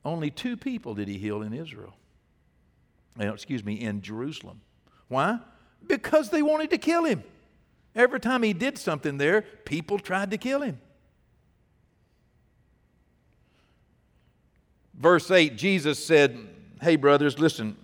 Only 0.03 0.29
two 0.29 0.57
people 0.57 0.93
did 0.93 1.07
he 1.07 1.17
heal 1.17 1.41
in 1.41 1.53
Israel. 1.53 1.95
Eh, 3.19 3.31
excuse 3.31 3.63
me, 3.63 3.75
in 3.75 4.01
Jerusalem. 4.01 4.61
Why? 5.07 5.39
Because 5.87 6.29
they 6.29 6.41
wanted 6.41 6.69
to 6.71 6.77
kill 6.77 7.05
him. 7.05 7.23
Every 7.95 8.19
time 8.19 8.43
he 8.43 8.53
did 8.53 8.77
something 8.77 9.17
there, 9.17 9.41
people 9.41 9.99
tried 9.99 10.31
to 10.31 10.37
kill 10.37 10.61
him. 10.61 10.79
Verse 14.93 15.31
8, 15.31 15.57
Jesus 15.57 16.03
said, 16.03 16.37
Hey, 16.81 16.95
brothers, 16.95 17.39
listen, 17.39 17.75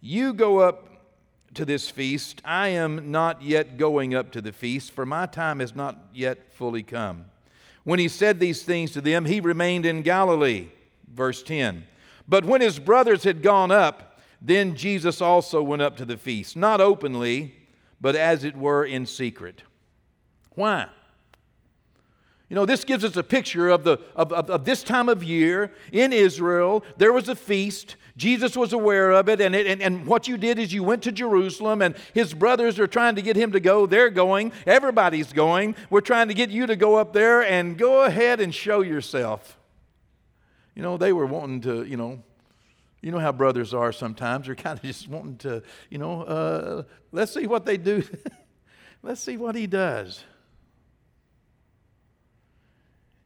you 0.00 0.32
go 0.34 0.58
up 0.58 0.88
to 1.54 1.64
this 1.64 1.88
feast. 1.88 2.42
I 2.44 2.68
am 2.68 3.10
not 3.10 3.42
yet 3.42 3.76
going 3.76 4.14
up 4.14 4.30
to 4.32 4.42
the 4.42 4.52
feast, 4.52 4.92
for 4.92 5.06
my 5.06 5.26
time 5.26 5.60
has 5.60 5.74
not 5.74 5.98
yet 6.12 6.52
fully 6.52 6.82
come. 6.82 7.26
When 7.84 7.98
he 7.98 8.08
said 8.08 8.40
these 8.40 8.62
things 8.62 8.92
to 8.92 9.00
them, 9.00 9.26
he 9.26 9.40
remained 9.40 9.86
in 9.86 10.02
Galilee. 10.02 10.68
Verse 11.12 11.42
10. 11.42 11.84
But 12.26 12.44
when 12.44 12.60
his 12.60 12.78
brothers 12.78 13.24
had 13.24 13.42
gone 13.42 13.70
up, 13.70 14.18
then 14.40 14.74
Jesus 14.74 15.20
also 15.20 15.62
went 15.62 15.82
up 15.82 15.96
to 15.98 16.04
the 16.04 16.16
feast, 16.16 16.56
not 16.56 16.80
openly, 16.80 17.54
but 18.00 18.16
as 18.16 18.44
it 18.44 18.56
were 18.56 18.84
in 18.84 19.06
secret. 19.06 19.62
Why? 20.54 20.88
You 22.48 22.56
know, 22.56 22.66
this 22.66 22.84
gives 22.84 23.04
us 23.04 23.16
a 23.16 23.22
picture 23.22 23.68
of, 23.68 23.84
the, 23.84 23.98
of, 24.14 24.32
of, 24.32 24.50
of, 24.50 24.64
this 24.64 24.82
time 24.82 25.08
of 25.08 25.24
year 25.24 25.72
in 25.92 26.12
Israel. 26.12 26.84
There 26.96 27.12
was 27.12 27.28
a 27.28 27.34
feast. 27.34 27.96
Jesus 28.16 28.56
was 28.56 28.72
aware 28.72 29.10
of 29.10 29.28
it 29.28 29.40
and, 29.40 29.56
it, 29.56 29.66
and, 29.66 29.82
and 29.82 30.06
what 30.06 30.28
you 30.28 30.36
did 30.36 30.58
is 30.58 30.72
you 30.72 30.84
went 30.84 31.02
to 31.02 31.12
Jerusalem, 31.12 31.82
and 31.82 31.96
his 32.12 32.32
brothers 32.32 32.78
are 32.78 32.86
trying 32.86 33.16
to 33.16 33.22
get 33.22 33.34
him 33.34 33.52
to 33.52 33.60
go. 33.60 33.86
They're 33.86 34.10
going. 34.10 34.52
Everybody's 34.66 35.32
going. 35.32 35.74
We're 35.90 36.00
trying 36.00 36.28
to 36.28 36.34
get 36.34 36.50
you 36.50 36.66
to 36.66 36.76
go 36.76 36.94
up 36.96 37.12
there 37.12 37.42
and 37.42 37.76
go 37.76 38.04
ahead 38.04 38.40
and 38.40 38.54
show 38.54 38.82
yourself. 38.82 39.58
You 40.76 40.82
know, 40.82 40.96
they 40.96 41.12
were 41.12 41.26
wanting 41.26 41.62
to, 41.62 41.84
you 41.84 41.96
know, 41.96 42.22
you 43.00 43.10
know 43.10 43.18
how 43.18 43.32
brothers 43.32 43.74
are 43.74 43.92
sometimes. 43.92 44.46
They're 44.46 44.54
kind 44.54 44.78
of 44.78 44.84
just 44.84 45.08
wanting 45.08 45.36
to, 45.38 45.62
you 45.90 45.98
know, 45.98 46.22
uh, 46.22 46.82
let's 47.10 47.34
see 47.34 47.46
what 47.46 47.66
they 47.66 47.76
do. 47.76 48.04
let's 49.02 49.20
see 49.20 49.36
what 49.36 49.56
he 49.56 49.66
does. 49.66 50.22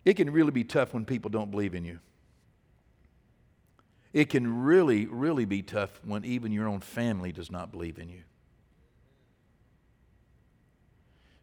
It 0.05 0.15
can 0.15 0.31
really 0.31 0.51
be 0.51 0.65
tough 0.65 0.95
when 0.95 1.05
people 1.05 1.31
don't 1.31 1.51
believe 1.51 1.75
in 1.75 1.85
you. 1.85 1.99
It 4.13 4.31
can 4.31 4.65
really, 4.65 5.07
really 5.07 5.45
be 5.45 5.63
tough 5.63 6.01
when 6.05 6.25
even 6.25 6.53
your 6.53 6.67
own 6.67 6.81
family 6.81 7.33
does 7.33 7.51
not 7.51 7.71
believe 7.71 7.99
in 7.99 8.09
you. 8.09 8.23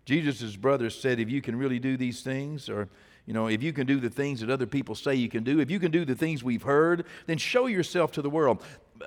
Jesus' 0.05 0.55
brothers 0.55 0.99
said, 0.99 1.19
if 1.19 1.29
you 1.29 1.41
can 1.41 1.55
really 1.55 1.79
do 1.79 1.97
these 1.97 2.21
things, 2.21 2.69
or 2.69 2.89
you 3.25 3.33
know, 3.33 3.47
if 3.47 3.63
you 3.63 3.73
can 3.73 3.87
do 3.87 3.99
the 3.99 4.09
things 4.09 4.41
that 4.41 4.49
other 4.49 4.67
people 4.67 4.93
say 4.93 5.15
you 5.15 5.29
can 5.29 5.43
do, 5.43 5.59
if 5.59 5.71
you 5.71 5.79
can 5.79 5.91
do 5.91 6.05
the 6.05 6.15
things 6.15 6.43
we've 6.43 6.61
heard, 6.61 7.05
then 7.25 7.37
show 7.37 7.65
yourself 7.65 8.11
to 8.13 8.21
the 8.21 8.29
world. 8.29 8.61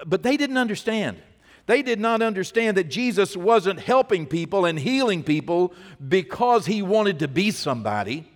But 0.04 0.22
they 0.22 0.36
didn't 0.36 0.58
understand. 0.58 1.22
They 1.66 1.82
did 1.82 2.00
not 2.00 2.22
understand 2.22 2.76
that 2.78 2.88
Jesus 2.88 3.36
wasn't 3.36 3.78
helping 3.78 4.26
people 4.26 4.64
and 4.64 4.78
healing 4.78 5.22
people 5.22 5.72
because 6.06 6.66
he 6.66 6.82
wanted 6.82 7.20
to 7.20 7.28
be 7.28 7.50
somebody. 7.50 8.26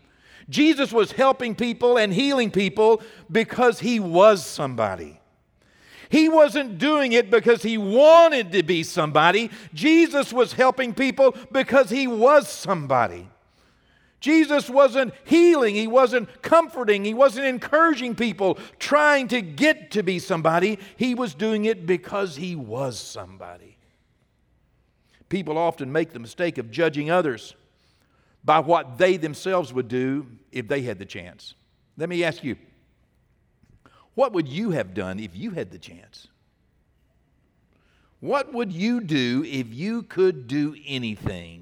Jesus 0.48 0.92
was 0.92 1.12
helping 1.12 1.54
people 1.54 1.96
and 1.96 2.12
healing 2.12 2.50
people 2.50 3.02
because 3.30 3.80
he 3.80 4.00
was 4.00 4.44
somebody. 4.44 5.20
He 6.08 6.28
wasn't 6.28 6.76
doing 6.76 7.12
it 7.12 7.30
because 7.30 7.62
he 7.62 7.78
wanted 7.78 8.52
to 8.52 8.62
be 8.62 8.82
somebody. 8.82 9.50
Jesus 9.72 10.32
was 10.32 10.52
helping 10.52 10.92
people 10.92 11.34
because 11.50 11.88
he 11.88 12.06
was 12.06 12.48
somebody. 12.48 13.28
Jesus 14.20 14.70
wasn't 14.70 15.14
healing, 15.24 15.74
he 15.74 15.88
wasn't 15.88 16.42
comforting, 16.42 17.04
he 17.04 17.14
wasn't 17.14 17.46
encouraging 17.46 18.14
people 18.14 18.56
trying 18.78 19.26
to 19.28 19.42
get 19.42 19.90
to 19.92 20.02
be 20.02 20.20
somebody. 20.20 20.78
He 20.96 21.14
was 21.14 21.34
doing 21.34 21.64
it 21.64 21.86
because 21.86 22.36
he 22.36 22.54
was 22.54 22.98
somebody. 22.98 23.78
People 25.28 25.58
often 25.58 25.90
make 25.90 26.12
the 26.12 26.20
mistake 26.20 26.58
of 26.58 26.70
judging 26.70 27.10
others 27.10 27.54
by 28.44 28.58
what 28.58 28.98
they 28.98 29.16
themselves 29.16 29.72
would 29.72 29.88
do 29.88 30.26
if 30.50 30.68
they 30.68 30.82
had 30.82 30.98
the 30.98 31.04
chance. 31.04 31.54
Let 31.96 32.08
me 32.08 32.24
ask 32.24 32.42
you 32.42 32.56
what 34.14 34.32
would 34.32 34.48
you 34.48 34.70
have 34.70 34.94
done 34.94 35.18
if 35.20 35.34
you 35.36 35.52
had 35.52 35.70
the 35.70 35.78
chance? 35.78 36.28
What 38.20 38.52
would 38.52 38.72
you 38.72 39.00
do 39.00 39.44
if 39.44 39.72
you 39.72 40.02
could 40.02 40.46
do 40.46 40.76
anything? 40.86 41.61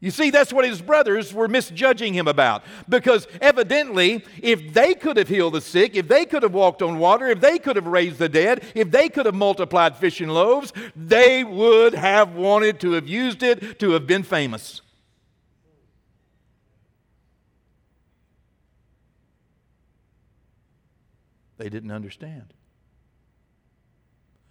You 0.00 0.12
see, 0.12 0.30
that's 0.30 0.52
what 0.52 0.64
his 0.64 0.80
brothers 0.80 1.34
were 1.34 1.48
misjudging 1.48 2.14
him 2.14 2.28
about. 2.28 2.62
Because 2.88 3.26
evidently, 3.40 4.24
if 4.40 4.72
they 4.72 4.94
could 4.94 5.16
have 5.16 5.26
healed 5.26 5.54
the 5.54 5.60
sick, 5.60 5.96
if 5.96 6.06
they 6.06 6.24
could 6.24 6.44
have 6.44 6.54
walked 6.54 6.82
on 6.82 7.00
water, 7.00 7.26
if 7.26 7.40
they 7.40 7.58
could 7.58 7.74
have 7.74 7.86
raised 7.86 8.18
the 8.18 8.28
dead, 8.28 8.64
if 8.76 8.92
they 8.92 9.08
could 9.08 9.26
have 9.26 9.34
multiplied 9.34 9.96
fish 9.96 10.20
and 10.20 10.32
loaves, 10.32 10.72
they 10.94 11.42
would 11.42 11.94
have 11.94 12.36
wanted 12.36 12.78
to 12.80 12.92
have 12.92 13.08
used 13.08 13.42
it 13.42 13.80
to 13.80 13.90
have 13.90 14.06
been 14.06 14.22
famous. 14.22 14.82
They 21.56 21.68
didn't 21.68 21.90
understand. 21.90 22.54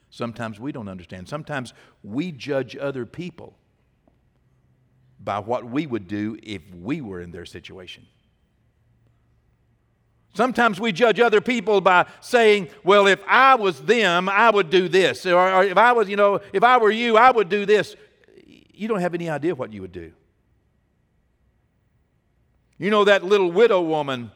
Sometimes 0.10 0.60
we 0.60 0.74
don't 0.74 0.90
understand. 0.90 1.30
Sometimes 1.30 1.74
we 2.04 2.34
judge 2.34 2.76
other 2.76 3.06
people 3.06 3.56
by 5.20 5.40
what 5.40 5.66
we 5.66 5.86
would 5.86 6.08
do 6.08 6.38
if 6.44 6.62
we 6.74 7.02
were 7.02 7.22
in 7.22 7.32
their 7.32 7.46
situation. 7.46 8.06
Sometimes 10.34 10.80
we 10.80 10.92
judge 10.92 11.20
other 11.20 11.42
people 11.42 11.82
by 11.82 12.06
saying, 12.22 12.70
well, 12.84 13.08
if 13.08 13.20
I 13.28 13.56
was 13.56 13.82
them, 13.82 14.30
I 14.30 14.52
would 14.52 14.70
do 14.70 14.88
this. 14.88 15.26
Or, 15.26 15.36
or, 15.36 15.64
if 15.64 15.78
I 15.78 15.94
was, 15.94 16.08
you 16.08 16.16
know, 16.16 16.42
if 16.54 16.64
I 16.64 16.78
were 16.78 16.92
you, 16.92 17.18
I 17.18 17.32
would 17.32 17.50
do 17.50 17.66
this. 17.66 17.96
You 18.46 18.88
don't 18.88 19.00
have 19.00 19.16
any 19.16 19.30
idea 19.30 19.56
what 19.56 19.74
you 19.74 19.82
would 19.82 19.92
do. 19.92 20.14
You 22.78 22.92
know 22.92 23.04
that 23.06 23.24
little 23.24 23.52
widow 23.52 23.82
woman 23.82 24.32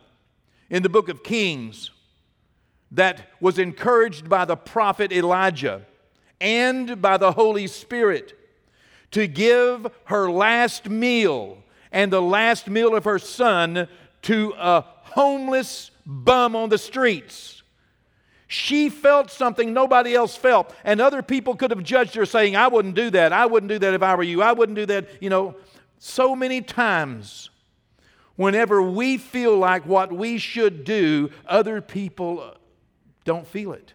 in 0.72 0.82
the 0.82 0.90
book 0.90 1.08
of 1.10 1.22
Kings 1.22 1.92
that 2.90 3.30
was 3.40 3.60
encouraged 3.60 4.28
by 4.28 4.46
the 4.46 4.56
prophet 4.56 5.12
Elijah 5.12 5.86
and 6.40 7.00
by 7.00 7.18
the 7.18 7.34
Holy 7.34 7.68
Spirit 7.68 8.34
to 9.12 9.28
give 9.28 9.88
her 10.06 10.32
last 10.32 10.90
meal 10.90 11.58
and 11.92 12.12
the 12.12 12.22
last 12.22 12.68
meal 12.68 12.96
of 12.96 13.04
her 13.04 13.20
son 13.20 13.88
to 14.24 14.54
a 14.58 14.86
homeless 15.04 15.92
bum 16.06 16.56
on 16.56 16.70
the 16.70 16.78
streets. 16.78 17.64
She 18.48 18.90
felt 18.90 19.32
something 19.32 19.74
nobody 19.74 20.14
else 20.14 20.36
felt, 20.36 20.76
and 20.84 21.00
other 21.00 21.22
people 21.22 21.56
could 21.56 21.72
have 21.72 21.84
judged 21.84 22.16
her 22.16 22.26
saying, 22.26 22.56
I 22.56 22.68
wouldn't 22.68 22.96
do 22.96 23.10
that. 23.12 23.32
I 23.32 23.46
wouldn't 23.46 23.70
do 23.70 23.80
that 23.80 23.94
if 23.94 24.04
I 24.04 24.16
were 24.16 24.24
you. 24.24 24.42
I 24.42 24.52
wouldn't 24.52 24.76
do 24.76 24.86
that. 24.88 25.08
You 25.22 25.30
know, 25.30 25.56
so 26.00 26.36
many 26.36 26.62
times, 26.62 27.50
whenever 28.36 28.82
we 28.82 29.18
feel 29.18 29.58
like 29.58 29.86
what 29.86 30.12
we 30.12 30.38
should 30.38 30.84
do, 30.84 31.30
other 31.46 31.80
people 31.80 32.56
don't 33.24 33.48
feel 33.48 33.72
it. 33.72 33.94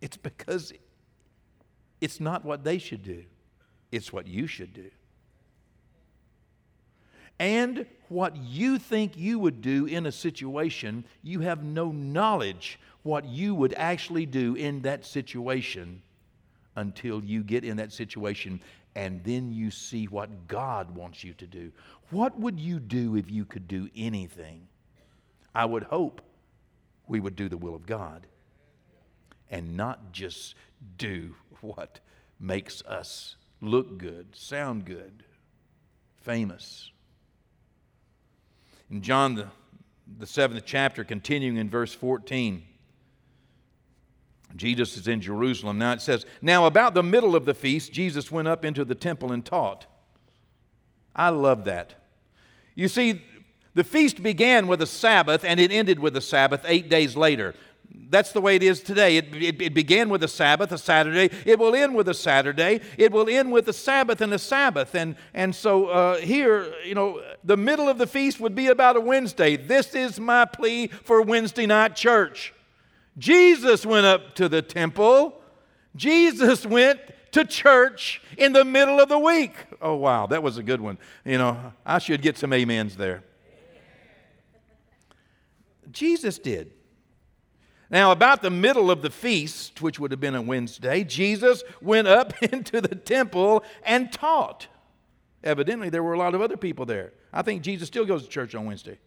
It's 0.00 0.16
because 0.16 0.72
it's 2.00 2.20
not 2.20 2.44
what 2.44 2.62
they 2.62 2.78
should 2.78 3.02
do. 3.02 3.24
It's 3.94 4.12
what 4.12 4.26
you 4.26 4.48
should 4.48 4.74
do. 4.74 4.90
and 7.38 7.86
what 8.08 8.36
you 8.36 8.78
think 8.78 9.16
you 9.16 9.38
would 9.40 9.60
do 9.60 9.86
in 9.86 10.06
a 10.06 10.12
situation, 10.12 11.04
you 11.22 11.40
have 11.40 11.64
no 11.64 11.90
knowledge 11.90 12.78
what 13.02 13.24
you 13.24 13.54
would 13.54 13.74
actually 13.74 14.26
do 14.26 14.54
in 14.54 14.82
that 14.82 15.04
situation 15.04 16.00
until 16.76 17.22
you 17.24 17.42
get 17.42 17.64
in 17.64 17.76
that 17.76 17.92
situation 17.92 18.60
and 18.94 19.22
then 19.24 19.52
you 19.52 19.70
see 19.70 20.06
what 20.06 20.46
God 20.48 20.94
wants 20.94 21.24
you 21.24 21.34
to 21.34 21.46
do. 21.46 21.72
What 22.10 22.38
would 22.38 22.60
you 22.60 22.78
do 22.78 23.16
if 23.16 23.30
you 23.30 23.44
could 23.44 23.66
do 23.66 23.88
anything? 23.96 24.68
I 25.54 25.64
would 25.64 25.84
hope 25.84 26.20
we 27.08 27.20
would 27.20 27.36
do 27.36 27.48
the 27.48 27.56
will 27.56 27.74
of 27.74 27.86
God 27.86 28.26
and 29.50 29.76
not 29.76 30.12
just 30.12 30.54
do 30.98 31.34
what 31.60 32.00
makes 32.38 32.82
us 32.82 33.36
look 33.64 33.98
good, 33.98 34.26
sound 34.34 34.84
good, 34.84 35.24
famous. 36.22 36.90
In 38.90 39.02
John, 39.02 39.34
the, 39.34 39.48
the 40.18 40.26
seventh 40.26 40.62
chapter, 40.64 41.04
continuing 41.04 41.56
in 41.56 41.70
verse 41.70 41.94
14, 41.94 42.62
Jesus 44.56 44.96
is 44.96 45.08
in 45.08 45.20
Jerusalem. 45.20 45.78
Now 45.78 45.92
it 45.92 46.00
says, 46.00 46.26
Now 46.40 46.66
about 46.66 46.94
the 46.94 47.02
middle 47.02 47.34
of 47.34 47.44
the 47.44 47.54
feast, 47.54 47.92
Jesus 47.92 48.30
went 48.30 48.48
up 48.48 48.64
into 48.64 48.84
the 48.84 48.94
temple 48.94 49.32
and 49.32 49.44
taught. 49.44 49.86
I 51.14 51.30
love 51.30 51.64
that. 51.64 51.94
You 52.74 52.88
see, 52.88 53.22
the 53.74 53.84
feast 53.84 54.22
began 54.22 54.66
with 54.66 54.80
a 54.82 54.86
Sabbath 54.86 55.44
and 55.44 55.58
it 55.58 55.72
ended 55.72 55.98
with 55.98 56.16
a 56.16 56.20
Sabbath 56.20 56.64
eight 56.66 56.88
days 56.88 57.16
later. 57.16 57.54
That's 57.94 58.32
the 58.32 58.40
way 58.40 58.56
it 58.56 58.62
is 58.62 58.80
today. 58.80 59.16
It, 59.16 59.34
it, 59.34 59.62
it, 59.62 59.74
began 59.74 60.08
with 60.08 60.22
a 60.24 60.28
Sabbath, 60.28 60.72
a 60.72 60.78
Saturday. 60.78 61.30
It 61.44 61.58
will 61.58 61.74
end 61.74 61.94
with 61.94 62.08
a 62.08 62.14
Saturday. 62.14 62.80
It 62.98 63.12
will 63.12 63.28
end 63.28 63.52
with 63.52 63.68
a 63.68 63.72
Sabbath 63.72 64.20
and 64.20 64.32
a 64.34 64.38
Sabbath. 64.38 64.94
And, 64.94 65.16
and 65.32 65.54
so 65.54 65.86
uh, 65.86 66.16
here, 66.16 66.72
you 66.84 66.94
know, 66.94 67.22
the 67.44 67.56
middle 67.56 67.88
of 67.88 67.98
the 67.98 68.06
feast 68.06 68.40
would 68.40 68.54
be 68.54 68.66
about 68.66 68.96
a 68.96 69.00
Wednesday. 69.00 69.56
This 69.56 69.94
is 69.94 70.18
my 70.18 70.44
plea 70.44 70.88
for 70.88 71.22
Wednesday 71.22 71.66
night 71.66 71.96
church. 71.96 72.52
Jesus 73.16 73.86
went 73.86 74.06
up 74.06 74.34
to 74.36 74.48
the 74.48 74.62
temple. 74.62 75.40
Jesus 75.94 76.66
went 76.66 77.00
to 77.32 77.44
church 77.44 78.22
in 78.36 78.52
the 78.52 78.64
middle 78.64 79.00
of 79.00 79.08
the 79.08 79.18
week. 79.18 79.54
Oh, 79.80 79.94
wow, 79.94 80.26
that 80.26 80.42
was 80.42 80.58
a 80.58 80.62
good 80.62 80.80
one. 80.80 80.98
You 81.24 81.38
know, 81.38 81.72
I 81.86 81.98
should 81.98 82.22
get 82.22 82.38
some 82.38 82.52
amens 82.52 82.96
there. 82.96 83.22
Jesus 85.90 86.38
did. 86.38 86.73
Now, 87.90 88.12
about 88.12 88.42
the 88.42 88.50
middle 88.50 88.90
of 88.90 89.02
the 89.02 89.10
feast, 89.10 89.82
which 89.82 90.00
would 90.00 90.10
have 90.10 90.20
been 90.20 90.34
a 90.34 90.42
Wednesday, 90.42 91.04
Jesus 91.04 91.62
went 91.80 92.08
up 92.08 92.42
into 92.42 92.80
the 92.80 92.94
temple 92.94 93.62
and 93.84 94.12
taught. 94.12 94.66
Evidently, 95.42 95.90
there 95.90 96.02
were 96.02 96.14
a 96.14 96.18
lot 96.18 96.34
of 96.34 96.40
other 96.40 96.56
people 96.56 96.86
there. 96.86 97.12
I 97.32 97.42
think 97.42 97.62
Jesus 97.62 97.88
still 97.88 98.06
goes 98.06 98.22
to 98.22 98.28
church 98.28 98.54
on 98.54 98.64
Wednesday. 98.64 98.98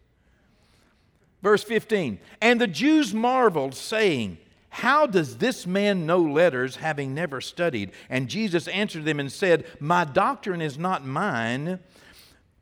Verse 1.42 1.64
15 1.64 2.18
And 2.40 2.60
the 2.60 2.66
Jews 2.66 3.12
marveled, 3.12 3.74
saying, 3.74 4.38
How 4.70 5.06
does 5.06 5.38
this 5.38 5.66
man 5.66 6.06
know 6.06 6.20
letters, 6.20 6.76
having 6.76 7.14
never 7.14 7.40
studied? 7.40 7.92
And 8.08 8.28
Jesus 8.28 8.68
answered 8.68 9.04
them 9.04 9.18
and 9.18 9.30
said, 9.30 9.66
My 9.80 10.04
doctrine 10.04 10.60
is 10.60 10.78
not 10.78 11.04
mine, 11.04 11.80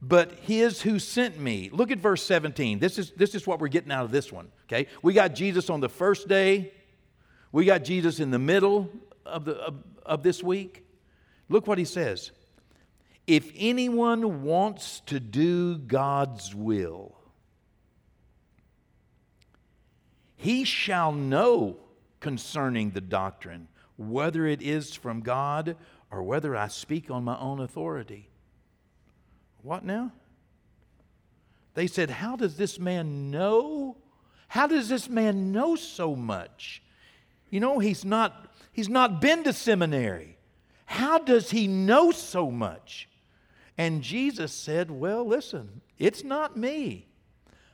but 0.07 0.33
his 0.42 0.83
who 0.83 0.99
sent 0.99 1.38
me. 1.38 1.69
Look 1.73 1.90
at 1.90 1.99
verse 1.99 2.23
17. 2.23 2.79
This 2.79 2.99
is, 2.99 3.11
this 3.12 3.35
is 3.35 3.47
what 3.47 3.59
we're 3.59 3.69
getting 3.69 3.90
out 3.90 4.05
of 4.05 4.11
this 4.12 4.31
one. 4.31 4.49
Okay? 4.66 4.87
We 5.03 5.12
got 5.14 5.35
Jesus 5.35 5.69
on 5.71 5.81
the 5.81 5.88
first 5.88 6.29
day, 6.29 6.73
we 7.53 7.64
got 7.64 7.85
Jesus 7.85 8.21
in 8.21 8.31
the 8.31 8.38
middle 8.38 8.90
of, 9.25 9.45
the, 9.45 9.55
of, 9.55 9.75
of 10.05 10.23
this 10.23 10.42
week. 10.42 10.85
Look 11.49 11.66
what 11.66 11.79
he 11.79 11.85
says. 11.85 12.31
If 13.27 13.51
anyone 13.57 14.42
wants 14.42 15.01
to 15.07 15.19
do 15.19 15.79
God's 15.79 16.55
will, 16.55 17.16
he 20.37 20.64
shall 20.64 21.12
know 21.12 21.79
concerning 22.21 22.90
the 22.90 23.01
doctrine, 23.01 23.69
whether 23.97 24.47
it 24.47 24.61
is 24.61 24.95
from 24.95 25.23
God 25.23 25.77
or 26.11 26.23
whether 26.23 26.55
I 26.55 26.69
speak 26.69 27.11
on 27.11 27.25
my 27.25 27.38
own 27.38 27.61
authority. 27.61 28.29
What 29.62 29.85
now? 29.85 30.12
They 31.75 31.87
said, 31.87 32.11
How 32.11 32.37
does 32.37 32.57
this 32.57 32.79
man 32.79 33.31
know? 33.31 33.97
How 34.49 34.66
does 34.66 34.88
this 34.88 35.09
man 35.09 35.53
know 35.53 35.77
so 35.77 36.16
much? 36.16 36.83
You 37.51 37.61
know, 37.61 37.79
he's 37.79 38.05
not, 38.05 38.55
he's 38.73 38.88
not 38.88 39.21
been 39.21 39.45
to 39.45 39.53
seminary. 39.53 40.38
How 40.87 41.19
does 41.19 41.51
he 41.51 41.66
know 41.66 42.12
so 42.12 42.51
much? 42.51 43.09
And 43.77 44.03
Jesus 44.03 44.53
said, 44.53 44.90
Well, 44.90 45.27
listen, 45.27 45.83
it's 45.99 46.25
not 46.25 46.57
me. 46.57 47.07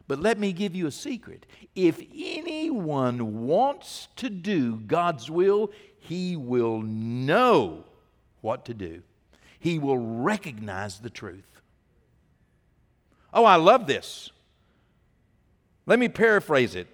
But 0.09 0.19
let 0.19 0.39
me 0.39 0.53
give 0.53 0.75
you 0.75 0.87
a 0.87 0.93
secret. 0.93 1.47
If 1.75 2.01
anyone 2.13 3.47
wants 3.47 4.09
to 4.17 4.29
do 4.29 4.77
God's 4.77 5.31
will, 5.31 5.71
he 6.01 6.37
will 6.37 6.83
know 6.83 7.85
what 8.41 8.65
to 8.67 8.75
do. 8.75 9.03
He 9.61 9.79
will 9.79 9.99
recognize 9.99 10.99
the 10.99 11.11
truth. 11.11 11.52
Oh, 13.33 13.45
I 13.45 13.57
love 13.57 13.87
this. 13.87 14.31
Let 15.87 15.99
me 15.99 16.09
paraphrase 16.09 16.75
it. 16.75 16.87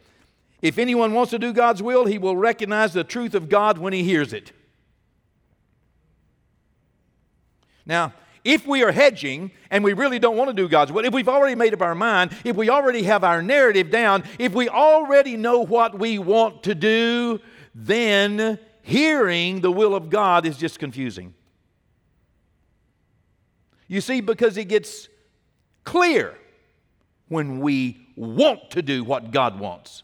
If 0.62 0.79
anyone 0.79 1.12
wants 1.12 1.31
to 1.31 1.38
do 1.38 1.53
God's 1.53 1.83
will, 1.83 2.07
he 2.07 2.18
will 2.18 2.37
recognize 2.37 2.92
the 2.92 3.05
truth 3.05 3.35
of 3.35 3.48
God 3.48 3.79
when 3.79 3.92
he 3.92 4.03
hears 4.03 4.33
it. 4.33 4.53
Now, 7.87 8.12
if 8.44 8.66
we 8.66 8.83
are 8.83 8.92
hedging 8.92 9.51
and 9.70 9.83
we 9.83 9.92
really 9.92 10.18
don't 10.18 10.37
want 10.37 10.48
to 10.48 10.55
do 10.55 10.68
God's 10.68 10.92
will, 10.92 11.05
if 11.05 11.12
we've 11.12 11.29
already 11.29 11.55
made 11.55 11.74
up 11.74 11.83
our 11.83 11.94
mind, 11.94 12.33
if 12.44 12.57
we 12.57 12.70
already 12.70 13.03
have 13.05 13.24
our 13.24 13.42
narrative 13.42 13.90
down, 13.90 14.24
if 14.38 14.53
we 14.53 14.68
already 14.68 15.37
know 15.37 15.61
what 15.61 15.98
we 15.98 16.18
want 16.18 16.62
to 16.64 16.74
do, 16.74 17.40
then 17.74 18.59
hearing 18.83 19.61
the 19.61 19.70
will 19.70 19.94
of 19.94 20.11
God 20.11 20.46
is 20.46 20.57
just 20.57 20.79
confusing. 20.79 21.35
You 23.87 24.01
see, 24.01 24.20
because 24.20 24.57
it 24.57 24.66
gets 24.66 25.09
clear 25.88 26.35
when 27.29 27.61
we 27.61 28.07
want 28.14 28.70
to 28.72 28.83
do 28.83 29.03
what 29.03 29.31
God 29.31 29.59
wants. 29.59 30.03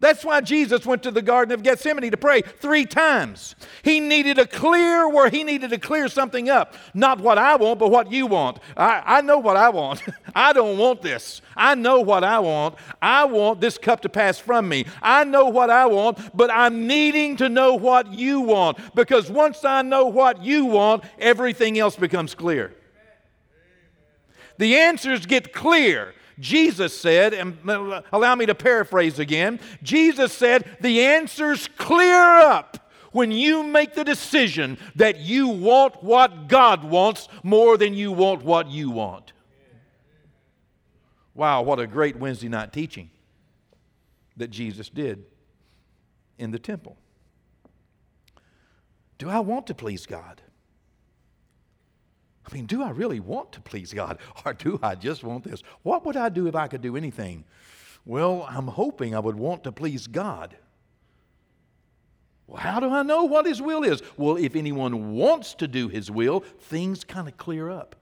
That's 0.00 0.24
why 0.24 0.40
Jesus 0.40 0.86
went 0.86 1.02
to 1.04 1.10
the 1.10 1.20
Garden 1.20 1.52
of 1.52 1.62
Gethsemane 1.62 2.10
to 2.10 2.16
pray 2.16 2.40
three 2.40 2.86
times. 2.86 3.54
He 3.82 4.00
needed 4.00 4.38
to 4.38 4.46
clear 4.46 5.08
where 5.08 5.28
he 5.28 5.44
needed 5.44 5.70
to 5.70 5.78
clear 5.78 6.08
something 6.08 6.48
up. 6.48 6.74
Not 6.94 7.20
what 7.20 7.36
I 7.36 7.54
want, 7.54 7.78
but 7.78 7.90
what 7.90 8.10
you 8.10 8.26
want. 8.26 8.58
I, 8.76 9.02
I 9.04 9.20
know 9.20 9.38
what 9.38 9.56
I 9.56 9.68
want. 9.68 10.02
I 10.34 10.54
don't 10.54 10.78
want 10.78 11.02
this. 11.02 11.42
I 11.54 11.74
know 11.74 12.00
what 12.00 12.24
I 12.24 12.40
want. 12.40 12.76
I 13.00 13.26
want 13.26 13.60
this 13.60 13.76
cup 13.76 14.00
to 14.00 14.08
pass 14.08 14.38
from 14.38 14.68
me. 14.68 14.86
I 15.02 15.22
know 15.22 15.44
what 15.44 15.68
I 15.70 15.84
want, 15.86 16.34
but 16.34 16.50
I'm 16.50 16.86
needing 16.86 17.36
to 17.36 17.48
know 17.50 17.74
what 17.74 18.12
you 18.12 18.40
want. 18.40 18.78
Because 18.96 19.30
once 19.30 19.64
I 19.64 19.82
know 19.82 20.06
what 20.06 20.42
you 20.42 20.64
want, 20.64 21.04
everything 21.20 21.78
else 21.78 21.94
becomes 21.94 22.34
clear. 22.34 22.74
The 24.58 24.76
answers 24.76 25.26
get 25.26 25.52
clear. 25.52 26.14
Jesus 26.38 26.98
said, 26.98 27.34
and 27.34 27.58
allow 28.12 28.34
me 28.34 28.46
to 28.46 28.54
paraphrase 28.54 29.18
again 29.18 29.60
Jesus 29.82 30.32
said, 30.32 30.76
the 30.80 31.02
answers 31.04 31.68
clear 31.76 32.20
up 32.20 32.90
when 33.12 33.30
you 33.30 33.62
make 33.62 33.94
the 33.94 34.04
decision 34.04 34.78
that 34.96 35.20
you 35.20 35.48
want 35.48 36.02
what 36.02 36.48
God 36.48 36.82
wants 36.82 37.28
more 37.42 37.76
than 37.76 37.94
you 37.94 38.10
want 38.10 38.42
what 38.42 38.68
you 38.68 38.90
want. 38.90 39.32
Wow, 41.34 41.62
what 41.62 41.78
a 41.78 41.86
great 41.86 42.16
Wednesday 42.16 42.48
night 42.48 42.72
teaching 42.72 43.10
that 44.36 44.48
Jesus 44.48 44.88
did 44.88 45.24
in 46.38 46.50
the 46.50 46.58
temple. 46.58 46.96
Do 49.18 49.30
I 49.30 49.40
want 49.40 49.66
to 49.68 49.74
please 49.74 50.04
God? 50.06 50.41
I 52.44 52.54
mean, 52.54 52.66
do 52.66 52.82
I 52.82 52.90
really 52.90 53.20
want 53.20 53.52
to 53.52 53.60
please 53.60 53.92
God 53.92 54.18
or 54.44 54.52
do 54.52 54.78
I 54.82 54.94
just 54.94 55.22
want 55.22 55.44
this? 55.44 55.62
What 55.82 56.04
would 56.04 56.16
I 56.16 56.28
do 56.28 56.46
if 56.46 56.54
I 56.54 56.68
could 56.68 56.82
do 56.82 56.96
anything? 56.96 57.44
Well, 58.04 58.46
I'm 58.48 58.66
hoping 58.66 59.14
I 59.14 59.20
would 59.20 59.36
want 59.36 59.64
to 59.64 59.72
please 59.72 60.06
God. 60.06 60.56
Well, 62.46 62.60
how 62.60 62.80
do 62.80 62.90
I 62.90 63.02
know 63.02 63.24
what 63.24 63.46
His 63.46 63.62
will 63.62 63.84
is? 63.84 64.02
Well, 64.16 64.36
if 64.36 64.56
anyone 64.56 65.12
wants 65.12 65.54
to 65.54 65.68
do 65.68 65.88
His 65.88 66.10
will, 66.10 66.40
things 66.40 67.04
kind 67.04 67.28
of 67.28 67.36
clear 67.36 67.70
up. 67.70 67.96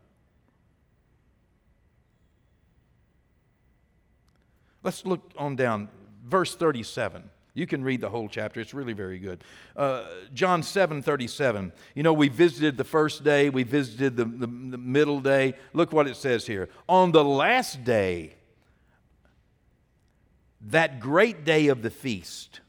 Let's 4.83 5.05
look 5.05 5.31
on 5.37 5.57
down, 5.57 5.88
verse 6.24 6.55
37. 6.55 7.30
You 7.54 7.66
can 7.66 7.82
read 7.82 8.00
the 8.00 8.08
whole 8.08 8.28
chapter. 8.28 8.60
It's 8.60 8.74
really 8.74 8.92
very 8.92 9.18
good. 9.18 9.42
Uh, 9.76 10.04
John 10.32 10.62
7 10.62 11.02
37. 11.02 11.72
You 11.94 12.02
know, 12.02 12.12
we 12.12 12.28
visited 12.28 12.76
the 12.76 12.84
first 12.84 13.24
day, 13.24 13.50
we 13.50 13.64
visited 13.64 14.16
the, 14.16 14.24
the, 14.24 14.46
the 14.46 14.78
middle 14.78 15.20
day. 15.20 15.54
Look 15.72 15.92
what 15.92 16.06
it 16.06 16.16
says 16.16 16.46
here. 16.46 16.68
On 16.88 17.12
the 17.12 17.24
last 17.24 17.84
day, 17.84 18.34
that 20.60 21.00
great 21.00 21.44
day 21.44 21.68
of 21.68 21.82
the 21.82 21.90
feast, 21.90 22.60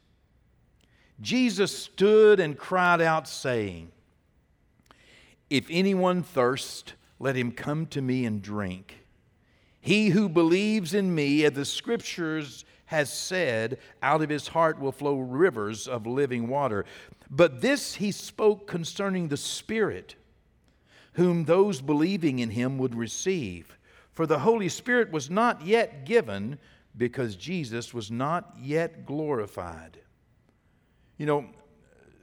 Jesus 1.20 1.78
stood 1.78 2.40
and 2.40 2.58
cried 2.58 3.02
out, 3.02 3.28
saying, 3.28 3.92
If 5.50 5.68
anyone 5.70 6.24
thirst, 6.24 6.96
let 7.20 7.36
him 7.36 7.52
come 7.52 7.86
to 7.88 8.02
me 8.02 8.26
and 8.26 8.42
drink. 8.42 9.06
He 9.80 10.10
who 10.10 10.30
believes 10.30 10.94
in 10.94 11.14
me, 11.14 11.44
as 11.46 11.54
the 11.54 11.66
scriptures 11.66 12.66
has 12.92 13.12
said, 13.12 13.78
out 14.04 14.22
of 14.22 14.28
his 14.28 14.50
heart 14.50 14.78
will 14.78 14.92
flow 14.92 15.18
rivers 15.18 15.88
of 15.88 16.06
living 16.06 16.50
water. 16.50 16.84
But 17.30 17.62
this 17.62 17.96
he 17.96 18.12
spoke 18.12 18.68
concerning 18.68 19.30
the 19.30 19.38
Spirit, 19.38 20.16
whom 21.14 21.46
those 21.46 21.80
believing 21.80 22.40
in 22.40 22.50
him 22.50 22.78
would 22.80 22.94
receive. 22.94 23.78
For 24.12 24.28
the 24.28 24.40
Holy 24.40 24.68
Spirit 24.68 25.10
was 25.10 25.30
not 25.30 25.66
yet 25.66 26.06
given 26.06 26.60
because 26.98 27.38
Jesus 27.38 27.94
was 27.94 28.12
not 28.12 28.58
yet 28.60 29.06
glorified. 29.06 29.98
You 31.18 31.28
know, 31.28 31.46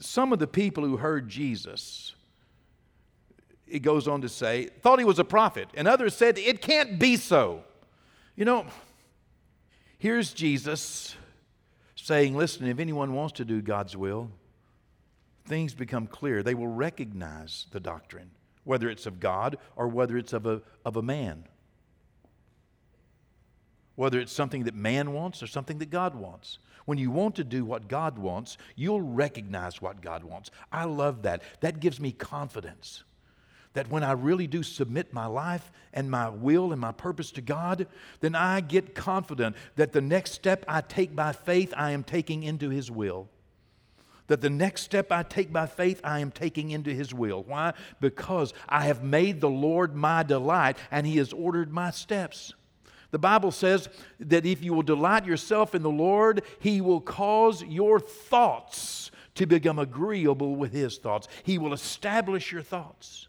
some 0.01 0.35
of 0.35 0.39
the 0.39 0.47
people 0.47 0.85
who 0.85 0.99
heard 0.99 1.31
Jesus, 1.31 2.15
it 3.67 3.79
goes 3.79 4.07
on 4.07 4.21
to 4.21 4.29
say, 4.29 4.67
thought 4.83 4.99
he 4.99 5.07
was 5.07 5.19
a 5.19 5.25
prophet, 5.25 5.69
and 5.73 5.89
others 5.89 6.15
said, 6.15 6.37
it 6.37 6.61
can't 6.61 6.99
be 6.99 7.17
so. 7.17 7.63
You 8.37 8.45
know, 8.45 8.67
Here's 9.99 10.33
Jesus 10.33 11.17
saying, 11.97 12.37
Listen, 12.37 12.67
if 12.69 12.79
anyone 12.79 13.15
wants 13.15 13.35
to 13.35 13.45
do 13.45 13.61
God's 13.61 13.97
will, 13.97 14.31
things 15.45 15.75
become 15.75 16.07
clear. 16.07 16.43
They 16.43 16.55
will 16.55 16.69
recognize 16.69 17.67
the 17.73 17.81
doctrine, 17.81 18.31
whether 18.63 18.89
it's 18.89 19.07
of 19.07 19.19
God 19.19 19.59
or 19.75 19.89
whether 19.89 20.17
it's 20.17 20.33
of 20.33 20.47
a, 20.47 20.63
of 20.85 20.97
a 20.97 21.03
man. 21.03 21.45
Whether 23.97 24.21
it's 24.21 24.33
something 24.33 24.65
that 24.65 24.77
man 24.77 25.13
wants 25.13 25.43
or 25.43 25.49
something 25.49 25.79
that 25.79 25.91
God 25.91 26.15
wants. 26.15 26.59
When 26.85 26.99
you 26.99 27.11
want 27.11 27.35
to 27.35 27.45
do 27.45 27.65
what 27.65 27.89
God 27.89 28.17
wants, 28.17 28.57
you'll 28.77 29.01
recognize 29.01 29.83
what 29.83 30.01
God 30.01 30.23
wants. 30.23 30.53
I 30.71 30.85
love 30.85 31.23
that. 31.23 31.43
That 31.61 31.81
gives 31.81 31.99
me 31.99 32.13
confidence 32.13 33.03
that 33.79 33.93
when 33.93 34.03
I 34.03 34.11
really 34.11 34.49
do 34.49 34.65
submit 34.65 35.13
my 35.13 35.27
life 35.27 35.71
and 35.93 36.11
my 36.11 36.29
will 36.29 36.73
and 36.73 36.81
my 36.81 36.91
purpose 36.91 37.31
to 37.31 37.41
God, 37.41 37.87
then 38.19 38.35
I 38.35 38.61
get 38.61 38.93
confident 38.93 39.55
that 39.77 39.93
the 39.93 40.01
next 40.01 40.33
step 40.33 40.65
I 40.67 40.81
take 40.81 41.15
by 41.15 41.31
faith, 41.31 41.73
I 41.77 41.93
am 41.93 42.03
taking 42.03 42.43
into 42.43 42.71
His 42.71 42.91
will. 42.91 43.29
That 44.27 44.41
the 44.41 44.51
next 44.51 44.83
step 44.83 45.13
I 45.13 45.23
take 45.23 45.53
by 45.53 45.67
faith, 45.67 46.01
I 46.03 46.19
am 46.19 46.33
taking 46.33 46.73
into 46.73 46.93
His 46.93 47.15
will. 47.15 47.45
Why? 47.45 47.73
Because 48.01 48.53
I 48.69 48.87
have 48.87 49.05
made 49.05 49.41
the 49.41 49.49
Lord 49.49 49.95
my 49.95 50.25
delight 50.25 50.77
and 50.91 51.07
He 51.07 51.19
has 51.19 51.33
ordered 51.33 51.73
my 51.73 51.93
steps. 51.93 52.55
The 53.13 53.21
Bible 53.21 53.53
says 53.53 53.89
that 54.19 54.45
if 54.45 54.61
you 54.61 54.75
will 54.75 54.83
delight 54.83 55.25
yourself 55.25 55.73
in 55.73 55.85
the 55.85 55.89
Lord, 55.89 56.43
He 56.59 56.81
will 56.81 57.01
cause 57.01 57.63
your 57.63 58.01
thoughts 58.01 59.13
to 59.37 59.47
become 59.47 59.79
agreeable 59.79 60.57
with 60.57 60.73
His 60.73 60.99
thoughts. 60.99 61.29
He 61.45 61.59
will 61.59 61.73
establish 61.73 62.51
your 62.51 62.63
thoughts. 62.63 63.29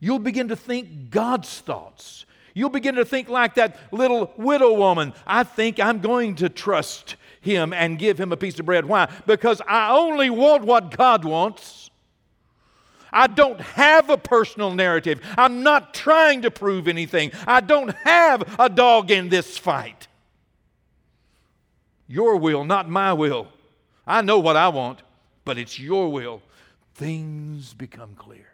You'll 0.00 0.18
begin 0.18 0.48
to 0.48 0.56
think 0.56 1.10
God's 1.10 1.60
thoughts. 1.60 2.24
You'll 2.54 2.70
begin 2.70 2.96
to 2.96 3.04
think 3.04 3.28
like 3.28 3.54
that 3.54 3.76
little 3.92 4.32
widow 4.36 4.74
woman. 4.74 5.12
I 5.26 5.44
think 5.44 5.78
I'm 5.78 6.00
going 6.00 6.36
to 6.36 6.48
trust 6.48 7.16
him 7.40 7.72
and 7.72 7.98
give 7.98 8.18
him 8.18 8.32
a 8.32 8.36
piece 8.36 8.58
of 8.58 8.66
bread. 8.66 8.84
Why? 8.84 9.08
Because 9.26 9.60
I 9.68 9.96
only 9.96 10.30
want 10.30 10.64
what 10.64 10.96
God 10.96 11.24
wants. 11.24 11.90
I 13.12 13.26
don't 13.26 13.60
have 13.60 14.10
a 14.10 14.18
personal 14.18 14.72
narrative. 14.72 15.20
I'm 15.36 15.62
not 15.62 15.94
trying 15.94 16.42
to 16.42 16.50
prove 16.50 16.88
anything. 16.88 17.32
I 17.46 17.60
don't 17.60 17.94
have 17.98 18.56
a 18.58 18.68
dog 18.68 19.10
in 19.10 19.28
this 19.28 19.56
fight. 19.56 20.08
Your 22.06 22.36
will, 22.36 22.64
not 22.64 22.88
my 22.88 23.12
will. 23.12 23.48
I 24.06 24.22
know 24.22 24.38
what 24.38 24.56
I 24.56 24.68
want, 24.68 25.02
but 25.44 25.58
it's 25.58 25.78
your 25.78 26.10
will. 26.10 26.42
Things 26.94 27.74
become 27.74 28.14
clear. 28.16 28.46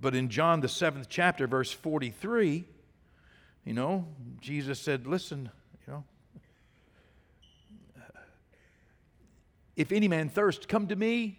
But 0.00 0.14
in 0.14 0.28
John, 0.28 0.60
the 0.60 0.68
seventh 0.68 1.08
chapter, 1.08 1.46
verse 1.46 1.72
43, 1.72 2.64
you 3.64 3.72
know, 3.72 4.06
Jesus 4.40 4.78
said, 4.78 5.06
Listen, 5.06 5.50
you 5.86 5.92
know, 5.92 6.04
if 9.74 9.92
any 9.92 10.08
man 10.08 10.28
thirst, 10.28 10.68
come 10.68 10.86
to 10.88 10.96
me, 10.96 11.38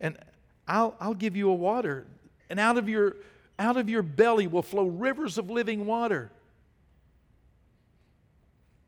and 0.00 0.16
I'll, 0.68 0.94
I'll 1.00 1.14
give 1.14 1.36
you 1.36 1.50
a 1.50 1.54
water, 1.54 2.06
and 2.48 2.60
out 2.60 2.78
of 2.78 2.88
your 2.88 3.16
out 3.58 3.76
of 3.76 3.90
your 3.90 4.02
belly 4.02 4.46
will 4.46 4.62
flow 4.62 4.86
rivers 4.86 5.36
of 5.36 5.50
living 5.50 5.84
water. 5.84 6.32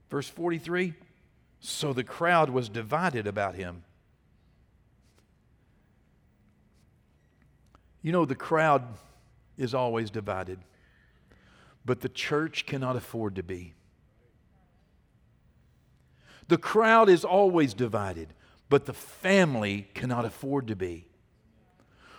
Verse 0.08 0.28
43 0.28 0.94
So 1.60 1.92
the 1.92 2.04
crowd 2.04 2.48
was 2.48 2.70
divided 2.70 3.26
about 3.26 3.54
him. 3.54 3.84
You 8.02 8.12
know, 8.12 8.24
the 8.24 8.34
crowd 8.34 8.82
is 9.56 9.74
always 9.74 10.10
divided, 10.10 10.58
but 11.84 12.00
the 12.00 12.08
church 12.08 12.66
cannot 12.66 12.96
afford 12.96 13.36
to 13.36 13.42
be. 13.42 13.74
The 16.48 16.58
crowd 16.58 17.08
is 17.08 17.24
always 17.24 17.72
divided, 17.72 18.34
but 18.68 18.86
the 18.86 18.92
family 18.92 19.88
cannot 19.94 20.24
afford 20.24 20.66
to 20.68 20.76
be. 20.76 21.06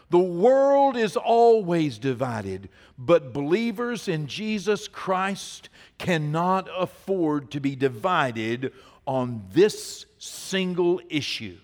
The 0.10 0.20
world 0.20 0.96
is 0.96 1.18
always 1.18 1.98
divided, 1.98 2.70
but 2.98 3.34
believers 3.34 4.08
in 4.08 4.28
Jesus 4.28 4.88
Christ 4.88 5.70
cannot 5.98 6.70
afford 6.78 7.52
to 7.52 7.60
be 7.60 7.76
divided 7.76 8.74
on 9.06 9.44
this 9.52 10.06
single 10.20 11.02
issue. 11.10 11.58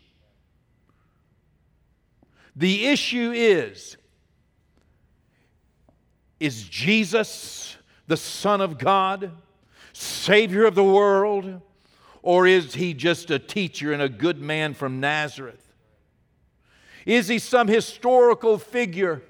The 2.56 2.88
issue 2.88 3.32
is 3.32 3.98
is 6.40 6.64
Jesus 6.64 7.78
the 8.08 8.18
Son 8.18 8.62
of 8.62 8.78
God, 8.78 9.32
Savior 9.94 10.66
of 10.66 10.76
the 10.76 10.84
world, 10.84 11.62
or 12.22 12.48
is 12.48 12.74
he 12.76 12.94
just 12.94 13.30
a 13.32 13.40
teacher 13.40 13.94
and 13.94 14.02
a 14.02 14.10
good 14.10 14.40
man 14.40 14.74
from 14.74 15.00
Nazareth? 15.00 15.66
Is 17.06 17.28
he 17.28 17.40
some 17.40 17.68
historical 17.68 18.58
figure 18.58 19.22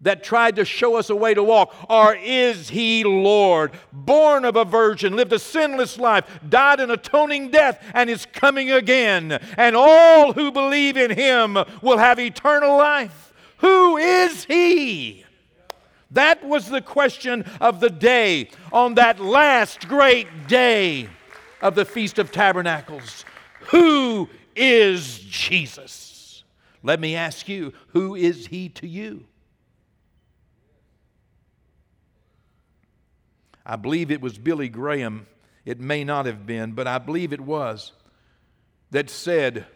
that 0.00 0.24
tried 0.24 0.56
to 0.56 0.64
show 0.64 0.96
us 0.96 1.10
a 1.10 1.16
way 1.16 1.32
to 1.32 1.42
walk? 1.42 1.74
Or 1.88 2.14
is 2.14 2.68
he 2.70 3.04
Lord, 3.04 3.72
born 3.92 4.44
of 4.44 4.56
a 4.56 4.64
virgin, 4.64 5.14
lived 5.16 5.32
a 5.32 5.38
sinless 5.38 5.98
life, 5.98 6.24
died 6.48 6.80
an 6.80 6.90
atoning 6.90 7.50
death, 7.50 7.82
and 7.94 8.10
is 8.10 8.26
coming 8.26 8.70
again? 8.70 9.32
And 9.56 9.76
all 9.76 10.32
who 10.32 10.50
believe 10.50 10.96
in 10.96 11.12
him 11.12 11.56
will 11.80 11.98
have 11.98 12.18
eternal 12.18 12.76
life. 12.76 13.32
Who 13.58 13.96
is 13.96 14.44
he? 14.44 15.24
That 16.12 16.44
was 16.44 16.68
the 16.68 16.82
question 16.82 17.44
of 17.60 17.80
the 17.80 17.88
day 17.88 18.50
on 18.70 18.94
that 18.94 19.18
last 19.18 19.88
great 19.88 20.46
day 20.46 21.08
of 21.62 21.74
the 21.74 21.86
Feast 21.86 22.18
of 22.18 22.30
Tabernacles. 22.30 23.24
Who 23.70 24.28
is 24.54 25.18
Jesus? 25.20 26.44
Let 26.82 27.00
me 27.00 27.16
ask 27.16 27.48
you, 27.48 27.72
who 27.88 28.14
is 28.14 28.48
he 28.48 28.68
to 28.70 28.86
you? 28.86 29.24
I 33.64 33.76
believe 33.76 34.10
it 34.10 34.20
was 34.20 34.36
Billy 34.36 34.68
Graham, 34.68 35.26
it 35.64 35.80
may 35.80 36.02
not 36.02 36.26
have 36.26 36.44
been, 36.44 36.72
but 36.72 36.88
I 36.88 36.98
believe 36.98 37.32
it 37.32 37.40
was, 37.40 37.92
that 38.90 39.08
said, 39.08 39.66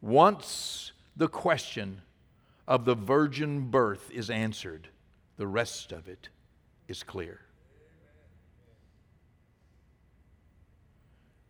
once 0.00 0.92
the 1.14 1.28
question 1.28 2.00
of 2.72 2.86
the 2.86 2.94
virgin 2.94 3.68
birth 3.68 4.10
is 4.10 4.30
answered, 4.30 4.88
the 5.36 5.46
rest 5.46 5.92
of 5.92 6.08
it 6.08 6.30
is 6.88 7.02
clear. 7.02 7.38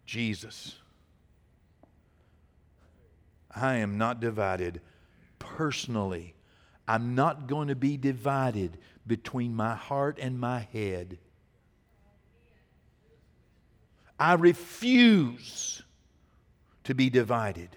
Jesus. 0.05 0.75
I 3.55 3.77
am 3.77 3.99
not 3.99 4.19
divided 4.19 4.81
personally. 5.39 6.35
I'm 6.89 7.15
not 7.15 7.47
going 7.47 7.69
to 7.69 7.77
be 7.77 7.97
divided 7.97 8.77
between 9.07 9.55
my 9.55 9.77
heart 9.77 10.19
and 10.21 10.41
my 10.41 10.67
head. 10.73 11.19
I 14.19 14.33
refuse 14.33 15.85
to 16.83 16.97
be 16.97 17.11
divided. 17.11 17.77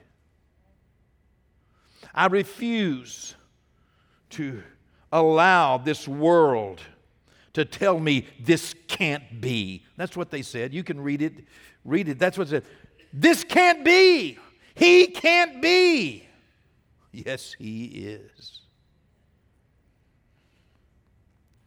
I 2.15 2.27
refuse 2.27 3.35
to 4.31 4.63
allow 5.11 5.77
this 5.77 6.07
world 6.07 6.81
to 7.53 7.65
tell 7.65 7.99
me 7.99 8.27
this 8.39 8.73
can't 8.87 9.41
be. 9.41 9.83
That's 9.97 10.15
what 10.15 10.31
they 10.31 10.41
said. 10.41 10.73
You 10.73 10.83
can 10.83 10.99
read 10.99 11.21
it. 11.21 11.45
Read 11.83 12.07
it. 12.07 12.17
That's 12.17 12.37
what 12.37 12.47
it 12.47 12.49
said. 12.49 12.63
This 13.11 13.43
can't 13.43 13.83
be. 13.83 14.37
He 14.73 15.07
can't 15.07 15.61
be. 15.61 16.27
Yes, 17.11 17.55
he 17.57 17.85
is. 17.85 18.61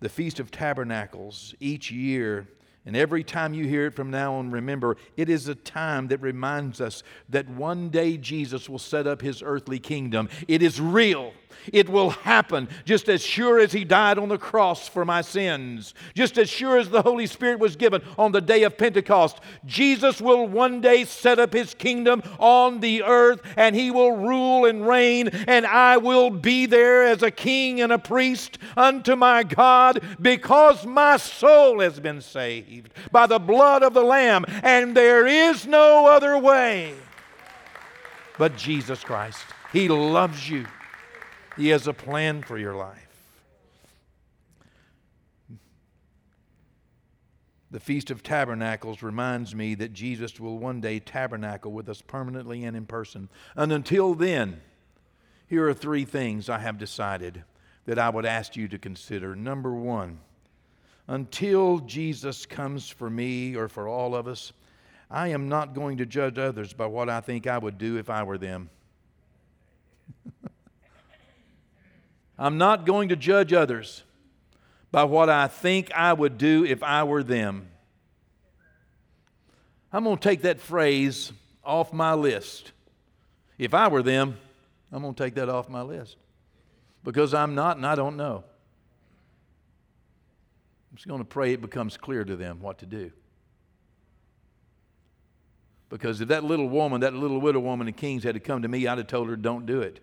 The 0.01 0.09
Feast 0.09 0.41
of 0.41 0.51
Tabernacles 0.51 1.55
each 1.61 1.91
year 1.91 2.47
And 2.89 2.97
every 2.97 3.23
time 3.23 3.53
you 3.53 3.67
hear 3.67 3.89
it 3.89 3.95
from 3.95 4.11
now 4.11 4.37
on, 4.37 4.51
remember, 4.51 4.97
it 5.15 5.29
is 5.29 5.47
a 5.47 5.55
time 5.55 6.09
that 6.09 6.23
reminds 6.23 6.81
us 6.81 7.03
that 7.29 7.47
one 7.47 7.91
day 7.91 8.17
Jesus 8.17 8.67
will 8.67 8.79
set 8.79 9.07
up 9.07 9.21
his 9.21 9.43
earthly 9.43 9.79
kingdom. 9.79 10.31
It 10.49 10.63
is 10.63 10.81
real. 10.81 11.35
It 11.73 11.89
will 11.89 12.11
happen 12.11 12.69
just 12.85 13.09
as 13.09 13.23
sure 13.23 13.59
as 13.59 13.73
he 13.73 13.85
died 13.85 14.19
on 14.19 14.29
the 14.29 14.39
cross 14.39 14.89
for 14.89 15.05
my 15.05 15.21
sins, 15.21 15.95
just 16.15 16.39
as 16.39 16.49
sure 16.49 16.79
as 16.79 16.91
the 16.91 17.03
Holy 17.03 17.27
Spirit 17.27 17.59
was 17.59 17.77
given 17.77 18.03
on 18.19 18.33
the 18.33 18.41
day 18.41 18.63
of 18.63 18.79
Pentecost. 18.79 19.39
Jesus 19.67 20.21
will 20.21 20.47
one 20.47 20.81
day 20.81 21.05
set 21.05 21.39
up 21.39 21.53
his 21.53 21.75
kingdom 21.75 22.23
on 22.39 22.81
the 22.81 23.03
earth 23.03 23.41
and 23.57 23.75
he 23.75 23.91
will 23.91 24.13
rule 24.13 24.65
and 24.65 24.87
reign, 24.87 25.29
and 25.29 25.67
I 25.67 25.97
will 25.97 26.31
be 26.31 26.67
there 26.67 27.05
as 27.05 27.23
a 27.23 27.31
king 27.31 27.81
and 27.81 27.93
a 27.93 27.99
priest 27.99 28.59
unto 28.77 29.17
my 29.17 29.43
God 29.43 30.03
because 30.21 30.87
my 30.87 31.17
soul 31.17 31.81
has 31.81 32.01
been 32.01 32.21
saved 32.21 32.93
by 33.13 33.27
the 33.27 33.39
blood 33.39 33.83
of 33.83 33.95
the 33.95 34.03
Lamb, 34.03 34.45
and 34.63 34.97
there 34.97 35.27
is 35.27 35.67
no 35.67 36.07
other 36.07 36.39
way 36.39 36.95
but 38.39 38.57
Jesus 38.57 39.03
Christ. 39.03 39.45
He 39.73 39.89
loves 39.89 40.49
you, 40.49 40.65
He 41.59 41.71
has 41.71 41.89
a 41.89 41.93
plan 41.93 42.43
for 42.43 42.57
your 42.57 42.75
life. 42.75 43.09
The 47.73 47.81
Feast 47.81 48.11
of 48.11 48.23
Tabernacles 48.23 49.03
reminds 49.03 49.55
me 49.57 49.75
that 49.75 49.93
Jesus 49.93 50.39
will 50.39 50.57
one 50.57 50.81
day 50.81 51.01
tabernacle 51.01 51.73
with 51.73 51.89
us 51.89 52.01
permanently 52.01 52.65
and 52.65 52.77
in 52.77 52.87
person. 52.87 53.29
And 53.57 53.73
until 53.73 54.15
then, 54.15 54.61
here 55.49 55.69
are 55.69 55.75
three 55.75 56.05
things 56.05 56.49
I 56.49 56.59
have 56.59 56.79
decided 56.79 57.43
that 57.87 57.99
I 57.99 58.09
would 58.09 58.25
ask 58.25 58.55
you 58.57 58.69
to 58.69 58.79
consider. 58.79 59.35
Number 59.35 59.75
one, 59.75 60.21
until 61.09 61.81
Jesus 61.81 62.47
comes 62.47 62.89
for 62.89 63.11
me 63.11 63.57
or 63.57 63.69
for 63.69 63.89
all 63.89 64.15
of 64.15 64.29
us, 64.29 64.53
I 65.11 65.29
am 65.29 65.49
not 65.49 65.75
going 65.75 65.99
to 65.99 66.07
judge 66.07 66.39
others 66.39 66.73
by 66.73 66.87
what 66.87 67.11
I 67.11 67.21
think 67.21 67.47
I 67.47 67.59
would 67.59 67.79
do 67.79 67.99
if 67.99 68.09
I 68.09 68.23
were 68.23 68.39
them. 68.39 68.71
I'm 72.39 72.57
not 72.57 72.87
going 72.87 73.09
to 73.09 73.17
judge 73.17 73.53
others 73.53 74.05
by 74.91 75.05
what 75.05 75.29
I 75.29 75.49
think 75.49 75.93
I 75.93 76.13
would 76.13 76.39
do 76.39 76.65
if 76.65 76.83
I 76.83 77.03
were 77.05 77.23
them. 77.23 77.69
I'm 79.93 80.05
going 80.05 80.19
to 80.19 80.23
take 80.23 80.43
that 80.43 80.61
phrase 80.61 81.33
off 81.65 81.93
my 81.93 82.15
list. 82.15 82.73
If 83.59 83.75
I 83.75 83.89
were 83.89 84.03
them, 84.03 84.39
I'm 84.93 85.03
going 85.03 85.15
to 85.15 85.25
take 85.25 85.35
that 85.35 85.49
off 85.49 85.69
my 85.69 85.83
list 85.83 86.17
because 87.05 87.35
I'm 87.35 87.55
not 87.55 87.77
and 87.77 87.87
I 87.87 87.95
don't 87.95 88.17
know. 88.17 88.45
I'm 90.91 90.97
just 90.97 91.09
going 91.09 91.21
to 91.21 91.25
pray 91.25 91.53
it 91.53 91.61
becomes 91.61 91.97
clear 91.97 92.25
to 92.25 92.37
them 92.37 92.61
what 92.61 92.79
to 92.79 92.87
do. 92.87 93.11
Because 95.91 96.21
if 96.21 96.29
that 96.29 96.45
little 96.45 96.69
woman, 96.69 97.01
that 97.01 97.15
little 97.15 97.41
widow 97.41 97.61
woman 97.61 97.89
in 97.89 97.95
Kings 97.95 98.23
had 98.23 98.35
to 98.35 98.41
come 98.41 98.63
to 98.63 98.69
me, 98.69 98.87
I'd 98.87 98.99
have 98.99 99.07
told 99.07 99.29
her, 99.29 99.37
don't 99.37 99.67
do 99.67 99.81
it. 99.81 100.01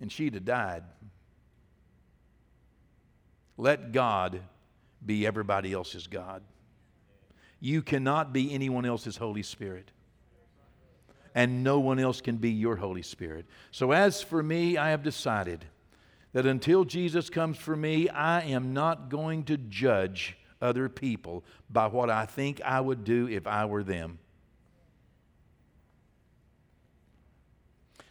And 0.00 0.10
she'd 0.10 0.34
have 0.34 0.44
died. 0.44 0.82
Let 3.56 3.92
God 3.92 4.40
be 5.04 5.26
everybody 5.26 5.72
else's 5.72 6.06
God. 6.06 6.42
You 7.60 7.82
cannot 7.82 8.32
be 8.32 8.52
anyone 8.52 8.84
else's 8.84 9.16
Holy 9.16 9.42
Spirit. 9.42 9.90
And 11.34 11.62
no 11.62 11.80
one 11.80 11.98
else 11.98 12.20
can 12.20 12.36
be 12.36 12.50
your 12.50 12.76
Holy 12.76 13.02
Spirit. 13.02 13.46
So, 13.70 13.92
as 13.92 14.22
for 14.22 14.42
me, 14.42 14.76
I 14.76 14.90
have 14.90 15.02
decided 15.02 15.64
that 16.32 16.46
until 16.46 16.84
Jesus 16.84 17.30
comes 17.30 17.56
for 17.56 17.76
me, 17.76 18.08
I 18.08 18.42
am 18.42 18.72
not 18.72 19.08
going 19.08 19.44
to 19.44 19.56
judge 19.56 20.36
other 20.60 20.88
people 20.88 21.44
by 21.70 21.86
what 21.86 22.10
I 22.10 22.26
think 22.26 22.60
I 22.62 22.80
would 22.80 23.04
do 23.04 23.28
if 23.28 23.46
I 23.46 23.66
were 23.66 23.82
them. 23.82 24.18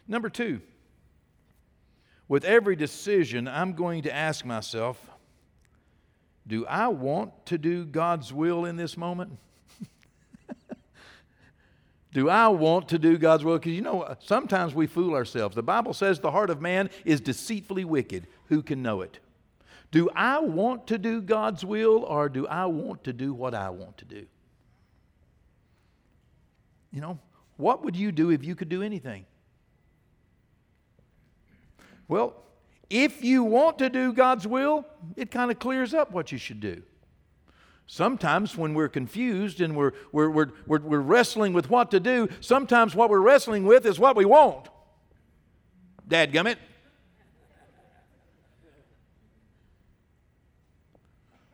Number 0.08 0.28
two, 0.28 0.60
with 2.28 2.44
every 2.44 2.76
decision, 2.76 3.46
I'm 3.46 3.72
going 3.72 4.02
to 4.02 4.14
ask 4.14 4.44
myself 4.44 5.00
do 6.46 6.64
I 6.66 6.88
want 6.88 7.46
to 7.46 7.58
do 7.58 7.84
God's 7.84 8.32
will 8.32 8.64
in 8.64 8.76
this 8.76 8.96
moment? 8.96 9.38
Do 12.12 12.30
I 12.30 12.48
want 12.48 12.88
to 12.90 12.98
do 12.98 13.18
God's 13.18 13.44
will? 13.44 13.58
Because 13.58 13.72
you 13.72 13.82
know, 13.82 14.16
sometimes 14.20 14.74
we 14.74 14.86
fool 14.86 15.14
ourselves. 15.14 15.54
The 15.54 15.62
Bible 15.62 15.92
says 15.92 16.18
the 16.18 16.30
heart 16.30 16.48
of 16.48 16.62
man 16.62 16.88
is 17.04 17.20
deceitfully 17.20 17.84
wicked. 17.84 18.26
Who 18.46 18.62
can 18.62 18.80
know 18.80 19.02
it? 19.02 19.18
Do 19.90 20.08
I 20.14 20.38
want 20.38 20.86
to 20.86 20.98
do 20.98 21.20
God's 21.20 21.64
will 21.64 22.04
or 22.04 22.30
do 22.30 22.46
I 22.46 22.66
want 22.66 23.04
to 23.04 23.12
do 23.12 23.34
what 23.34 23.54
I 23.54 23.70
want 23.70 23.98
to 23.98 24.04
do? 24.04 24.24
You 26.92 27.02
know, 27.02 27.18
what 27.56 27.84
would 27.84 27.96
you 27.96 28.12
do 28.12 28.30
if 28.30 28.44
you 28.44 28.54
could 28.54 28.68
do 28.68 28.82
anything? 28.82 29.26
Well, 32.08 32.34
if 32.88 33.24
you 33.24 33.42
want 33.42 33.78
to 33.78 33.90
do 33.90 34.12
God's 34.12 34.46
will, 34.46 34.86
it 35.16 35.30
kind 35.30 35.50
of 35.50 35.58
clears 35.58 35.92
up 35.92 36.12
what 36.12 36.30
you 36.30 36.38
should 36.38 36.60
do. 36.60 36.82
Sometimes 37.86 38.56
when 38.56 38.74
we're 38.74 38.88
confused 38.88 39.60
and 39.60 39.76
we're, 39.76 39.92
we're, 40.10 40.28
we're, 40.30 40.52
we're, 40.66 40.80
we're 40.80 41.00
wrestling 41.00 41.52
with 41.52 41.70
what 41.70 41.90
to 41.92 42.00
do, 42.00 42.28
sometimes 42.40 42.94
what 42.94 43.10
we're 43.10 43.20
wrestling 43.20 43.64
with 43.64 43.86
is 43.86 43.98
what 43.98 44.16
we 44.16 44.24
want. 44.24 44.68
Dadgummit. 46.08 46.56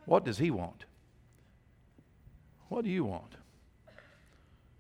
What 0.05 0.25
does 0.25 0.39
he 0.39 0.51
want? 0.51 0.85
What 2.69 2.85
do 2.85 2.91
you 2.91 3.05
want? 3.05 3.37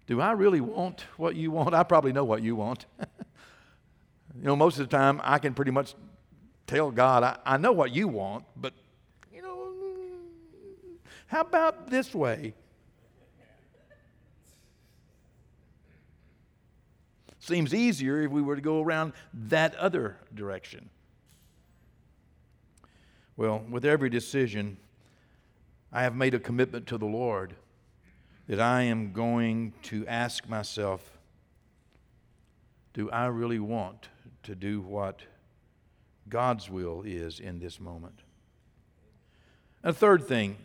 Do 0.06 0.20
I 0.20 0.32
really 0.32 0.60
want 0.60 1.06
what 1.16 1.36
you 1.36 1.50
want? 1.50 1.74
I 1.74 1.82
probably 1.84 2.12
know 2.12 2.24
what 2.24 2.42
you 2.42 2.56
want. 2.56 2.86
you 4.42 4.48
know, 4.48 4.56
most 4.56 4.80
of 4.80 4.90
the 4.90 4.96
time 4.96 5.20
I 5.22 5.38
can 5.38 5.54
pretty 5.54 5.70
much 5.70 5.94
tell 6.66 6.90
God, 6.90 7.22
I, 7.22 7.38
I 7.46 7.56
know 7.58 7.70
what 7.70 7.92
you 7.92 8.08
want, 8.08 8.44
but 8.56 8.74
you 9.32 9.40
know, 9.40 9.72
how 11.28 11.42
about 11.42 11.88
this 11.88 12.12
way? 12.12 12.52
Seems 17.38 17.72
easier 17.72 18.22
if 18.22 18.32
we 18.32 18.42
were 18.42 18.56
to 18.56 18.62
go 18.62 18.82
around 18.82 19.12
that 19.32 19.76
other 19.76 20.16
direction. 20.34 20.90
Well, 23.36 23.64
with 23.70 23.84
every 23.84 24.10
decision, 24.10 24.76
I 25.92 26.02
have 26.02 26.16
made 26.16 26.34
a 26.34 26.40
commitment 26.40 26.88
to 26.88 26.98
the 26.98 27.06
Lord 27.06 27.54
that 28.48 28.58
I 28.58 28.82
am 28.82 29.12
going 29.12 29.72
to 29.84 30.04
ask 30.08 30.48
myself 30.48 31.16
do 32.92 33.08
I 33.10 33.26
really 33.26 33.60
want 33.60 34.08
to 34.44 34.54
do 34.54 34.80
what 34.80 35.20
God's 36.28 36.70
will 36.70 37.02
is 37.04 37.40
in 37.40 37.58
this 37.58 37.80
moment? 37.80 38.20
A 39.82 39.92
third 39.92 40.26
thing 40.26 40.56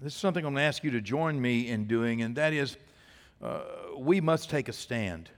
this 0.00 0.12
is 0.12 0.18
something 0.18 0.44
I'm 0.44 0.52
going 0.52 0.62
to 0.62 0.66
ask 0.66 0.84
you 0.84 0.90
to 0.90 1.00
join 1.00 1.40
me 1.40 1.68
in 1.68 1.86
doing, 1.86 2.20
and 2.20 2.36
that 2.36 2.52
is 2.52 2.76
uh, 3.42 3.60
we 3.96 4.20
must 4.20 4.50
take 4.50 4.68
a 4.68 4.72
stand. 4.72 5.30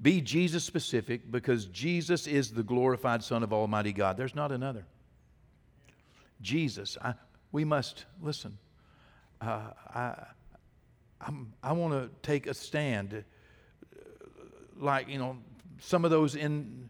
Be 0.00 0.20
Jesus 0.20 0.64
specific 0.64 1.30
because 1.30 1.66
Jesus 1.66 2.26
is 2.26 2.52
the 2.52 2.62
glorified 2.62 3.22
Son 3.22 3.42
of 3.42 3.52
Almighty 3.52 3.92
God. 3.92 4.16
There's 4.16 4.34
not 4.34 4.50
another. 4.50 4.84
Jesus, 6.40 6.96
I, 7.02 7.14
we 7.52 7.64
must 7.64 8.04
listen. 8.22 8.58
Uh, 9.40 9.60
I, 9.94 10.26
I'm, 11.20 11.52
i 11.62 11.72
want 11.72 11.92
to 11.92 12.10
take 12.22 12.46
a 12.46 12.54
stand, 12.54 13.24
like 14.78 15.08
you 15.08 15.18
know, 15.18 15.36
some 15.78 16.04
of 16.04 16.10
those 16.10 16.34
in 16.34 16.88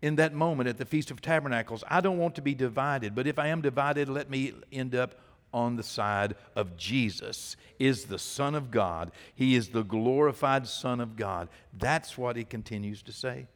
in 0.00 0.16
that 0.16 0.32
moment 0.32 0.68
at 0.68 0.78
the 0.78 0.84
Feast 0.84 1.10
of 1.10 1.20
Tabernacles. 1.20 1.82
I 1.88 2.00
don't 2.00 2.18
want 2.18 2.36
to 2.36 2.42
be 2.42 2.54
divided, 2.54 3.14
but 3.14 3.26
if 3.26 3.38
I 3.38 3.48
am 3.48 3.60
divided, 3.60 4.08
let 4.08 4.30
me 4.30 4.52
end 4.70 4.94
up 4.94 5.16
on 5.52 5.76
the 5.76 5.82
side 5.82 6.36
of 6.54 6.76
Jesus 6.76 7.56
is 7.78 8.04
the 8.04 8.18
Son 8.18 8.54
of 8.54 8.70
God. 8.70 9.10
He 9.34 9.54
is 9.54 9.70
the 9.70 9.82
glorified 9.82 10.66
Son 10.66 11.00
of 11.00 11.16
God. 11.16 11.48
That's 11.76 12.18
what 12.18 12.36
he 12.36 12.44
continues 12.44 13.02
to 13.02 13.12
say. 13.12 13.46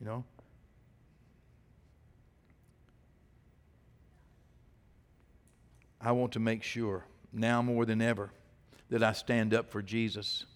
You 0.00 0.06
know? 0.06 0.24
I 6.00 6.12
want 6.12 6.32
to 6.32 6.40
make 6.40 6.62
sure, 6.62 7.04
now 7.32 7.60
more 7.60 7.84
than 7.84 8.00
ever, 8.00 8.30
that 8.90 9.02
I 9.02 9.12
stand 9.12 9.52
up 9.52 9.70
for 9.70 9.82
Jesus. 9.82 10.46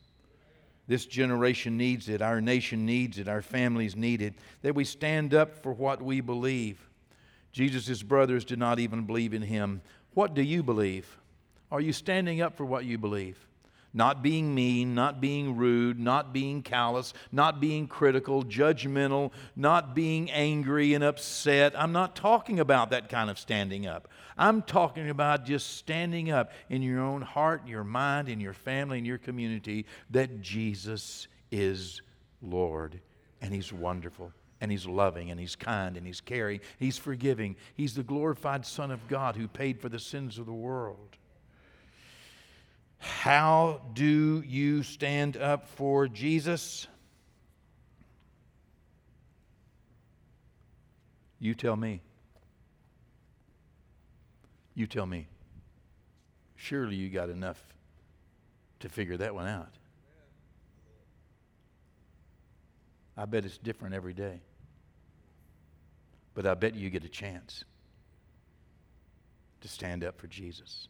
This 0.89 1.07
generation 1.07 1.76
needs 1.76 2.09
it. 2.09 2.20
Our 2.20 2.41
nation 2.41 2.85
needs 2.85 3.18
it. 3.18 3.28
Our 3.28 3.43
families 3.43 3.97
need 3.97 4.20
it. 4.20 4.35
That 4.62 4.74
we 4.74 4.85
stand 4.85 5.33
up 5.33 5.55
for 5.62 5.72
what 5.72 6.03
we 6.03 6.20
believe. 6.20 6.89
Jesus' 7.53 8.03
brothers 8.03 8.45
did 8.45 8.59
not 8.59 8.78
even 8.78 9.05
believe 9.05 9.35
in 9.35 9.43
him. 9.43 9.83
What 10.14 10.35
do 10.35 10.43
you 10.43 10.62
believe? 10.62 11.18
Are 11.70 11.80
you 11.80 11.93
standing 11.93 12.41
up 12.41 12.57
for 12.57 12.64
what 12.64 12.85
you 12.85 12.99
believe? 12.99 13.39
Not 13.95 14.22
being 14.22 14.55
mean, 14.55 14.95
not 14.95 15.20
being 15.20 15.57
rude, 15.57 15.99
not 15.99 16.32
being 16.32 16.62
callous, 16.62 17.12
not 17.30 17.61
being 17.61 17.86
critical, 17.86 18.43
judgmental, 18.43 19.32
not 19.55 19.95
being 19.95 20.30
angry 20.30 20.95
and 20.95 21.05
upset. 21.05 21.78
I'm 21.78 21.93
not 21.93 22.16
talking 22.16 22.61
about 22.61 22.90
that 22.90 23.09
kind 23.09 23.28
of 23.30 23.38
standing 23.38 23.86
up. 23.86 24.09
I'm 24.36 24.62
talking 24.62 25.11
about 25.11 25.45
just 25.45 25.76
standing 25.76 26.30
up 26.30 26.53
in 26.70 26.82
your 26.82 27.01
own 27.01 27.22
heart, 27.22 27.66
your 27.66 27.84
mind, 27.84 28.28
in 28.28 28.40
your 28.40 28.55
family, 28.55 28.99
in 28.99 29.05
your 29.05 29.18
community 29.18 29.86
that 30.11 30.40
Jesus 30.40 31.28
is 31.51 32.01
Lord 32.40 33.01
and 33.40 33.53
He's 33.53 33.72
wonderful 33.72 34.32
and 34.61 34.70
He's 34.70 34.86
loving 34.86 35.30
and 35.30 35.38
He's 35.38 35.57
kind 35.57 35.97
and 35.97 36.07
He's 36.07 36.20
caring. 36.20 36.61
He's 36.78 36.97
forgiving. 36.97 37.57
He's 37.74 37.95
the 37.95 38.03
glorified 38.03 38.64
Son 38.64 38.90
of 38.90 39.07
God 39.09 39.36
who 39.36 39.49
paid 39.49 39.80
for 39.80 39.88
the 39.88 39.99
sins 39.99 40.38
of 40.38 40.47
the 40.47 40.53
world. 40.53 41.16
How 43.03 43.80
do 43.94 44.44
you 44.46 44.84
stand 44.84 45.36
up 45.36 45.66
for 45.66 46.07
Jesus? 46.07 46.86
You 51.40 51.55
tell 51.55 51.74
me. 51.74 52.00
You 54.76 54.86
tell 54.86 55.05
me. 55.05 55.26
Surely 56.55 56.94
you 56.94 57.11
got 57.11 57.28
enough 57.28 57.61
to 58.78 58.88
figure 58.88 59.16
that 59.16 59.34
one 59.34 59.48
out. 59.48 59.74
I 63.16 63.24
bet 63.24 63.44
it's 63.44 63.59
different 63.59 63.96
every 63.96 64.14
day. 64.14 64.42
But 66.34 66.46
I 66.46 66.55
bet 66.55 66.76
you 66.76 66.88
get 66.88 67.03
a 67.03 67.09
chance 67.09 67.64
to 69.61 69.66
stand 69.66 70.05
up 70.05 70.20
for 70.20 70.28
Jesus. 70.28 70.86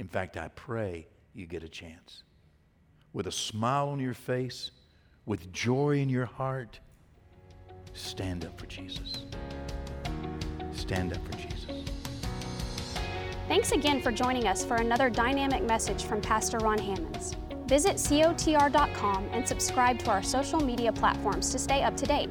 In 0.00 0.08
fact, 0.08 0.38
I 0.38 0.48
pray 0.56 1.06
you 1.34 1.46
get 1.46 1.62
a 1.62 1.68
chance. 1.68 2.22
With 3.12 3.26
a 3.26 3.32
smile 3.32 3.90
on 3.90 4.00
your 4.00 4.14
face, 4.14 4.70
with 5.26 5.52
joy 5.52 5.98
in 5.98 6.08
your 6.08 6.24
heart, 6.24 6.80
stand 7.92 8.46
up 8.46 8.58
for 8.58 8.64
Jesus. 8.64 9.26
Stand 10.72 11.12
up 11.12 11.22
for 11.26 11.32
Jesus. 11.32 11.84
Thanks 13.46 13.72
again 13.72 14.00
for 14.00 14.10
joining 14.10 14.48
us 14.48 14.64
for 14.64 14.76
another 14.76 15.10
dynamic 15.10 15.64
message 15.64 16.04
from 16.04 16.22
Pastor 16.22 16.56
Ron 16.60 16.78
Hammonds. 16.78 17.36
Visit 17.66 17.96
cotr.com 17.96 19.28
and 19.32 19.46
subscribe 19.46 19.98
to 19.98 20.10
our 20.10 20.22
social 20.22 20.60
media 20.60 20.92
platforms 20.92 21.50
to 21.50 21.58
stay 21.58 21.82
up 21.82 21.94
to 21.98 22.06
date. 22.06 22.30